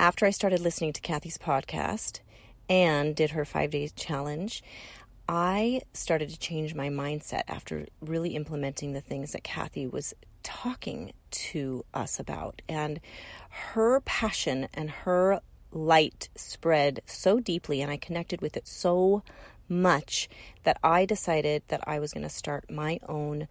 [0.00, 2.20] after I started listening to Cathy's podcast
[2.70, 4.62] and did her five days challenge,
[5.28, 11.12] I started to change my mindset after really implementing the things that Cathy was talking
[11.32, 12.62] to us about.
[12.66, 12.98] And
[13.50, 15.40] her passion and her
[15.70, 19.22] light spread so deeply, and I connected with it so
[19.68, 20.30] much
[20.62, 23.48] that I decided that I was going to start my own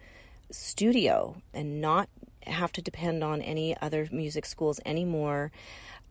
[0.49, 2.09] studio and not
[2.47, 5.51] have to depend on any other music schools anymore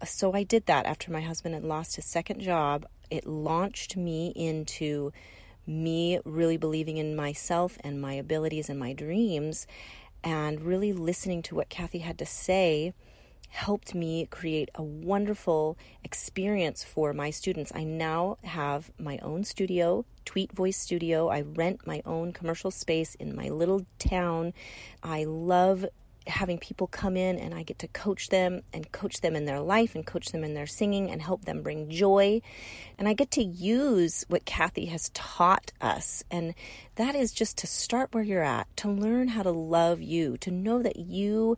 [0.05, 2.87] so I did that after my husband had lost his second job.
[3.11, 5.13] It launched me into
[5.67, 9.67] me really believing in myself and my abilities and my dreams,
[10.25, 12.93] and really listening to what Cathy had to say
[13.51, 17.73] helped me create a wonderful experience for my students.
[17.75, 21.29] I now have my own studio, Tweet Voice Studio.
[21.29, 24.53] I rent my own commercial space in my little town.
[25.03, 25.87] I love
[26.29, 29.61] having people come in and I get to coach them and coach them in their
[29.61, 32.41] life and coach them in their singing and help them bring joy.
[32.99, 36.23] And I get to use what Cathy has taught us.
[36.31, 36.55] And
[36.97, 40.51] that is just to start where you're at, to learn how to love you, to
[40.51, 41.57] know that you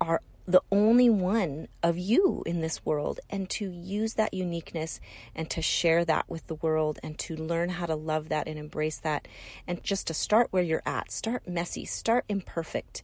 [0.00, 4.98] are the only one of you in this world and to use that uniqueness
[5.34, 8.58] and to share that with the world and to learn how to love that and
[8.58, 9.28] embrace that.
[9.66, 13.02] And just to start where you're at start messy start imperfect.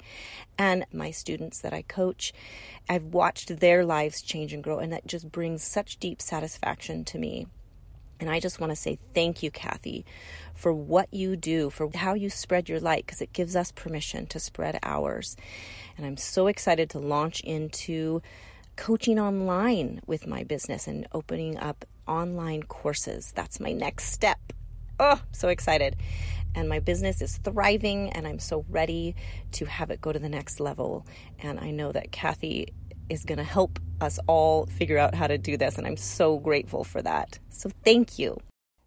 [0.58, 2.32] And my students that I coach
[2.88, 7.18] I've watched their lives change and grow and that just brings such deep satisfaction to
[7.18, 7.46] me
[8.24, 10.06] and I just want to say thank you, Cathy,
[10.54, 14.24] for what you do, for how you spread your light, because it gives us permission
[14.28, 15.36] to spread ours.
[15.98, 18.22] And I'm so excited to launch into
[18.76, 23.30] coaching online with my business and opening up online courses.
[23.36, 24.40] That's my next step.
[24.98, 25.94] Oh, so excited.
[26.54, 29.16] And my business is thriving, and I'm so ready
[29.52, 31.06] to have it go to the next level.
[31.40, 32.68] And I know that Cathy
[33.08, 35.78] is going to help us all figure out how to do this.
[35.78, 37.38] And I'm so grateful for that.
[37.50, 38.38] So thank you.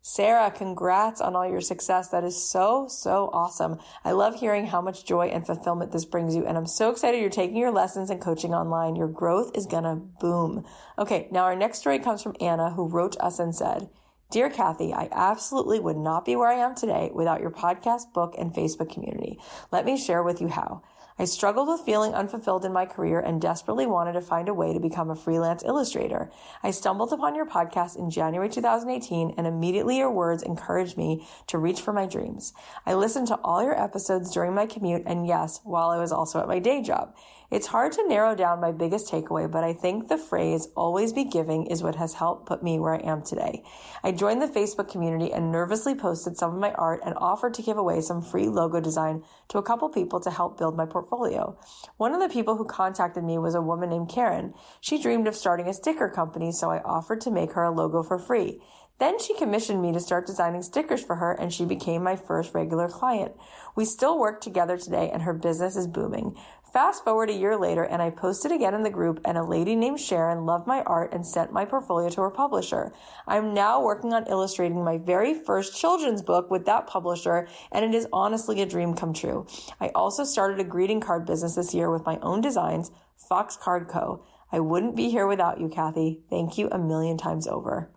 [0.09, 2.07] Sarah, congrats on all your success.
[2.07, 3.78] That is so, so awesome.
[4.05, 6.45] I love hearing how much joy and fulfillment this brings you.
[6.45, 8.95] And I'm so excited you're taking your lessons and coaching online.
[8.95, 10.65] Your growth is going to boom.
[10.97, 11.28] Okay.
[11.30, 13.89] Now our next story comes from Anna who wrote us and said,
[14.32, 18.34] Dear Cathy, I absolutely would not be where I am today without your podcast, book,
[18.38, 19.39] and Facebook community.
[19.74, 20.84] Let me share with you how.
[21.20, 24.72] I struggled with feeling unfulfilled in my career and desperately wanted to find a way
[24.74, 26.30] to become a freelance illustrator.
[26.61, 31.57] I stumbled upon your podcast in January 2018 and immediately your words encouraged me to
[31.57, 32.53] reach for my dreams.
[32.86, 36.39] I listened to all your episodes during my commute and yes, while I was also
[36.39, 37.15] at my day job.
[37.50, 41.24] It's hard to narrow down my biggest takeaway, but I think the phrase always be
[41.24, 43.64] giving is what has helped put me where I am today.
[44.04, 47.62] I joined the Facebook community and nervously posted some of my art and offered to
[47.62, 51.58] give away some free logo design to a couple people to help build my portfolio.
[51.95, 54.54] One of the people who contacted me was a woman named Karen.
[54.82, 58.04] She dreamed of starting a sticker company, so I offered to make her a logo
[58.04, 58.60] for free.
[59.00, 62.56] Then she commissioned me to start designing stickers for her and she became my first
[62.56, 63.34] regular client.
[63.76, 66.36] We still work together today and her business is booming.
[66.74, 69.74] Fast forward a year later and I posted again in the group and a lady
[69.74, 72.91] named Sharon loved my art and sent my portfolio to her publisher.
[73.26, 77.95] I'm now working on illustrating my very first children's book with that publisher and it
[77.95, 79.47] is honestly a dream come true.
[79.80, 83.88] I also started a greeting card business this year with my own designs, Fox Card
[83.88, 84.26] Co.
[84.51, 86.22] I wouldn't be here without you, Cathy.
[86.30, 87.89] Thank you a million times over.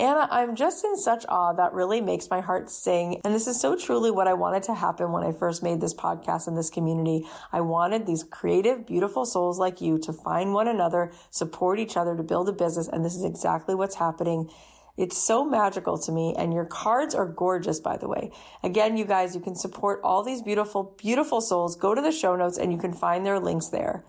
[0.00, 3.20] Anna, I'm just in such awe that really makes my heart sing.
[3.24, 5.94] And this is so truly what I wanted to happen when I first made this
[5.94, 7.24] podcast in this community.
[7.52, 12.16] I wanted these creative, beautiful souls like you to find one another, support each other
[12.16, 12.88] to build a business.
[12.88, 14.50] And this is exactly what's happening.
[14.96, 16.34] It's so magical to me.
[16.36, 18.32] And your cards are gorgeous, by the way.
[18.64, 21.76] Again, you guys, you can support all these beautiful, beautiful souls.
[21.76, 24.04] Go to the show notes and you can find their links there.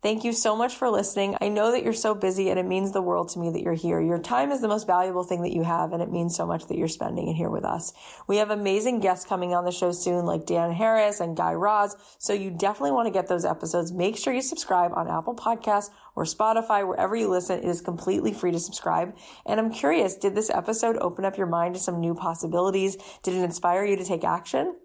[0.00, 1.36] Thank you so much for listening.
[1.40, 3.74] I know that you're so busy and it means the world to me that you're
[3.74, 4.00] here.
[4.00, 6.68] Your time is the most valuable thing that you have and it means so much
[6.68, 7.92] that you're spending it here with us.
[8.28, 11.96] We have amazing guests coming on the show soon like Dan Harris and Guy Raz.
[12.18, 13.90] So you definitely want to get those episodes.
[13.90, 17.58] Make sure you subscribe on Apple Podcasts or Spotify, wherever you listen.
[17.58, 19.16] It is completely free to subscribe.
[19.46, 22.96] And I'm curious, did this episode open up your mind to some new possibilities?
[23.24, 24.76] Did it inspire you to take action?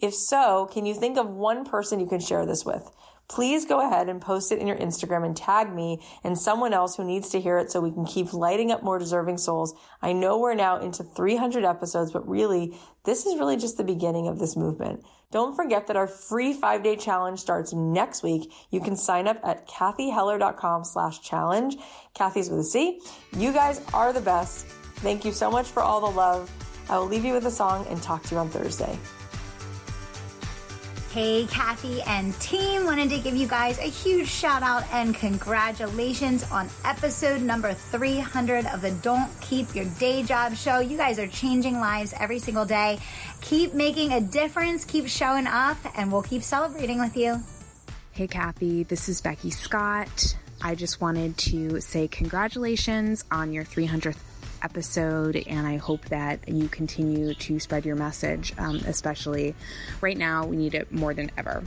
[0.00, 2.90] If so, can you think of one person you can share this with?
[3.28, 6.96] Please go ahead and post it in your Instagram and tag me and someone else
[6.96, 9.74] who needs to hear it so we can keep lighting up more deserving souls.
[10.00, 12.74] I know we're now into 300 episodes, but really,
[13.04, 15.04] this is really just the beginning of this movement.
[15.30, 18.50] Don't forget that our free five day challenge starts next week.
[18.70, 21.76] You can sign up at cathyheller.com slash challenge.
[22.14, 23.00] Cathy's with a C.
[23.36, 24.66] You guys are the best.
[24.96, 26.50] Thank you so much for all the love.
[26.88, 28.98] I will leave you with a song and talk to you on Thursday.
[31.10, 36.44] Hey, Cathy and team, wanted to give you guys a huge shout out and congratulations
[36.50, 40.80] on episode number 300 of the Don't Keep Your Day Job show.
[40.80, 42.98] You guys are changing lives every single day.
[43.40, 47.42] Keep making a difference, keep showing up, and we'll keep celebrating with you.
[48.12, 50.36] Hey, Cathy, this is Becky Scott.
[50.60, 54.18] I just wanted to say congratulations on your 300th
[54.62, 59.54] episode, and I hope that you continue to spread your message, um, especially
[60.00, 60.46] right now.
[60.46, 61.62] We need it more than ever.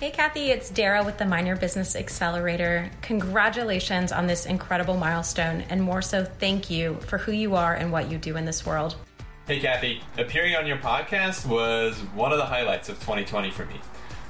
[0.00, 2.90] Hey, Cathy, it's Dara with the Minor Business Accelerator.
[3.02, 7.92] Congratulations on this incredible milestone, and more so, thank you for who you are and
[7.92, 8.96] what you do in this world.
[9.46, 13.80] Hey, Cathy, appearing on your podcast was one of the highlights of 2020 for me.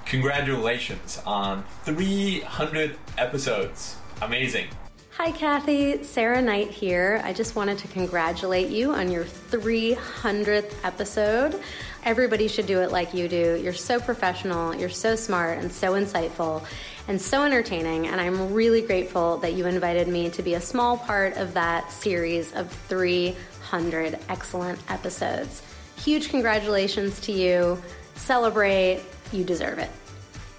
[0.07, 3.97] Congratulations on 300 episodes.
[4.21, 4.69] Amazing.
[5.17, 6.03] Hi, Cathy.
[6.03, 7.21] Sarah Knight here.
[7.23, 11.63] I just wanted to congratulate you on your 300th episode.
[12.03, 13.55] Everybody should do it like you do.
[13.63, 16.67] You're so professional, you're so smart, and so insightful,
[17.07, 18.09] and so entertaining.
[18.09, 21.93] And I'm really grateful that you invited me to be a small part of that
[21.93, 25.63] series of 300 excellent episodes.
[26.03, 27.81] Huge congratulations to you.
[28.17, 29.01] Celebrate.
[29.33, 29.91] You deserve it.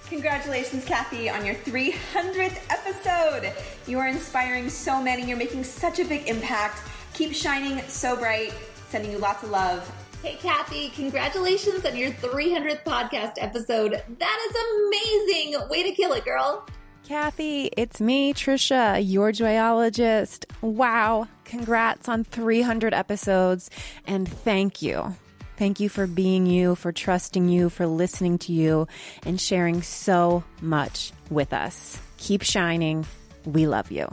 [0.08, 3.52] Congratulations, Cathy, on your 300th episode.
[3.88, 5.24] You are inspiring so many.
[5.24, 6.80] You're making such a big impact.
[7.14, 8.54] Keep shining so bright.
[8.88, 9.90] Sending you lots of love.
[10.22, 14.00] Hey, Cathy, congratulations on your 300th podcast episode.
[14.18, 15.68] That is amazing.
[15.68, 16.66] Way to kill it, girl.
[17.04, 20.44] Cathy, it's me, Trisha, your joyologist.
[20.60, 23.70] Wow, congrats on 300 episodes,
[24.06, 25.16] and thank you
[25.56, 28.88] Thank you for being you, for trusting you, for listening to you,
[29.24, 31.98] and sharing so much with us.
[32.18, 33.06] Keep shining.
[33.44, 34.08] We love you.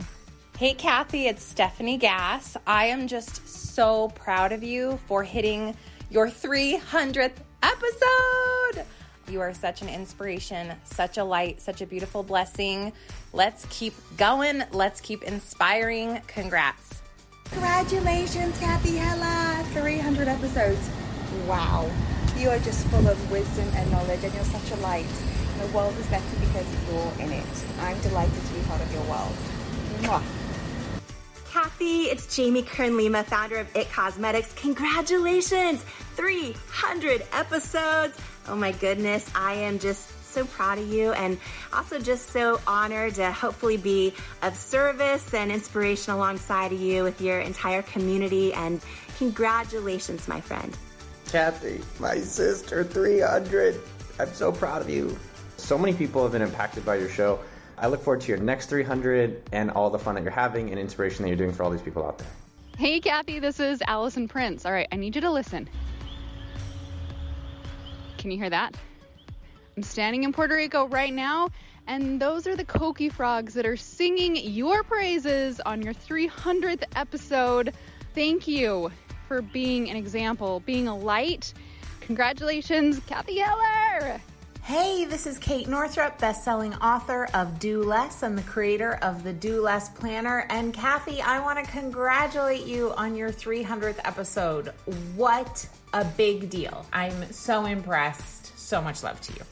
[0.58, 2.56] Hey, Cathy, it's Stephanie Gass.
[2.66, 5.76] I am just so proud of you for hitting
[6.10, 7.32] your 300th
[7.62, 8.86] episode.
[9.28, 12.92] You are such an inspiration, such a light, such a beautiful blessing.
[13.32, 14.62] Let's keep going.
[14.70, 16.20] Let's keep inspiring.
[16.26, 17.02] Congrats.
[17.50, 19.64] Congratulations, Cathy Heller.
[19.70, 20.88] 300 episodes.
[21.46, 21.90] Wow.
[22.36, 25.06] You are just full of wisdom and knowledge, and you're such a light.
[25.60, 27.64] The world is better because you're in it.
[27.80, 29.34] I'm delighted to be part of your world.
[30.00, 30.22] Mwah.
[31.50, 34.52] Cathy, it's Jamie Kern Lima, founder of It Cosmetics.
[34.54, 35.84] Congratulations!
[36.16, 38.18] 300 episodes.
[38.48, 41.38] Oh my goodness, I am just so proud of you and
[41.72, 47.20] also just so honored to hopefully be of service and inspiration alongside of you with
[47.20, 48.52] your entire community.
[48.52, 48.80] And
[49.18, 50.76] congratulations, my friend.
[51.30, 53.80] Cathy, my sister, 300.
[54.18, 55.18] I'm so proud of you.
[55.56, 57.40] So many people have been impacted by your show.
[57.76, 60.78] I look forward to your next 300 and all the fun that you're having and
[60.78, 62.28] inspiration that you're doing for all these people out there.
[62.78, 64.64] Hey, Cathy, this is Allison Prince.
[64.64, 65.68] All right, I need you to listen.
[68.18, 68.74] Can you hear that?
[69.76, 71.48] I'm standing in Puerto Rico right now,
[71.86, 77.74] and those are the Coqui frogs that are singing your praises on your 300th episode.
[78.14, 78.90] Thank you
[79.34, 81.52] for being an example, being a light.
[82.02, 84.20] Congratulations, Cathy Heller!
[84.62, 89.32] Hey, this is Kate Northrup, best-selling author of Do Less and the creator of the
[89.32, 90.46] Do Less Planner.
[90.50, 94.68] And Cathy, I want to congratulate you on your 300th episode.
[95.16, 96.86] What a big deal.
[96.92, 98.56] I'm so impressed.
[98.56, 99.42] So much love to you.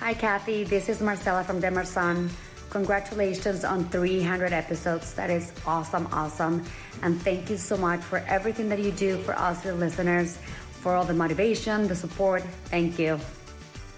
[0.00, 0.64] Hi, Cathy.
[0.64, 2.28] This is Marcella from Demerson.
[2.70, 5.14] Congratulations on 300 episodes.
[5.14, 6.64] That is awesome, awesome.
[7.02, 10.38] And thank you so much for everything that you do for us, your listeners,
[10.70, 12.42] for all the motivation, the support.
[12.66, 13.18] Thank you.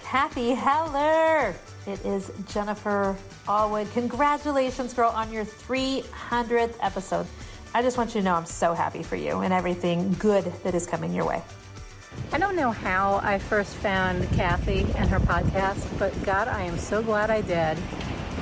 [0.04, 1.54] Cathy Heller.
[1.86, 3.16] It is Jennifer
[3.46, 3.92] Allwood.
[3.92, 7.26] Congratulations, girl, on your 300th episode.
[7.72, 10.74] I just want you to know I'm so happy for you and everything good that
[10.74, 11.42] is coming your way.
[12.32, 16.78] I don't know how I first found Cathy and her podcast, but God, I am
[16.78, 17.78] so glad I did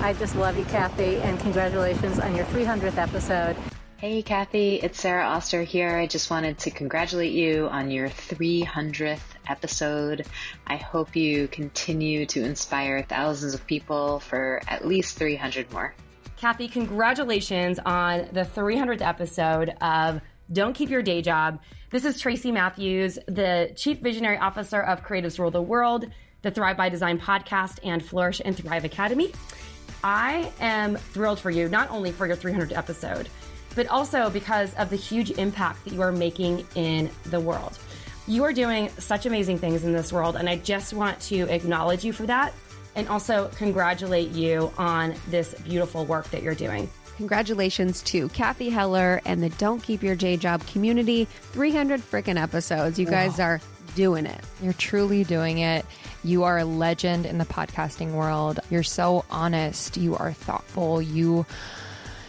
[0.00, 3.56] I just love you, Cathy, and congratulations on your 300th episode.
[3.96, 5.96] Hey, Cathy, it's Sarah Oster here.
[5.96, 9.18] I just wanted to congratulate you on your 300th
[9.48, 10.24] episode.
[10.68, 15.92] I hope you continue to inspire thousands of people for at least 300 more.
[16.36, 20.20] Cathy, congratulations on the 300th episode of
[20.52, 21.58] Don't Keep Your Day Job.
[21.90, 26.06] This is Tracy Matthews, the Chief Visionary Officer of Creatives Rule the World,
[26.42, 29.32] the Thrive by Design podcast, and Flourish and Thrive Academy.
[30.04, 33.28] I am thrilled for you, not only for your 300th episode,
[33.74, 37.78] but also because of the huge impact that you are making in the world.
[38.26, 42.04] You are doing such amazing things in this world, and I just want to acknowledge
[42.04, 42.52] you for that
[42.94, 46.90] and also congratulate you on this beautiful work that you're doing.
[47.16, 51.24] Congratulations to Cathy Heller and the Don't Keep Your Day Job community.
[51.24, 52.98] 300 freaking episodes.
[52.98, 53.60] You guys are
[53.94, 54.40] doing it.
[54.62, 55.84] You're truly doing it.
[56.24, 58.60] You are a legend in the podcasting world.
[58.70, 59.96] You're so honest.
[59.96, 61.00] You are thoughtful.
[61.00, 61.46] You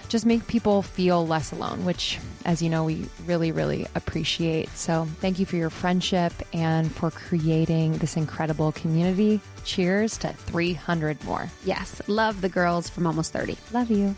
[0.09, 4.69] just make people feel less alone, which, as you know, we really, really appreciate.
[4.69, 9.39] So, thank you for your friendship and for creating this incredible community.
[9.65, 11.49] Cheers to 300 more.
[11.63, 13.55] Yes, love the girls from almost 30.
[13.71, 14.15] Love you.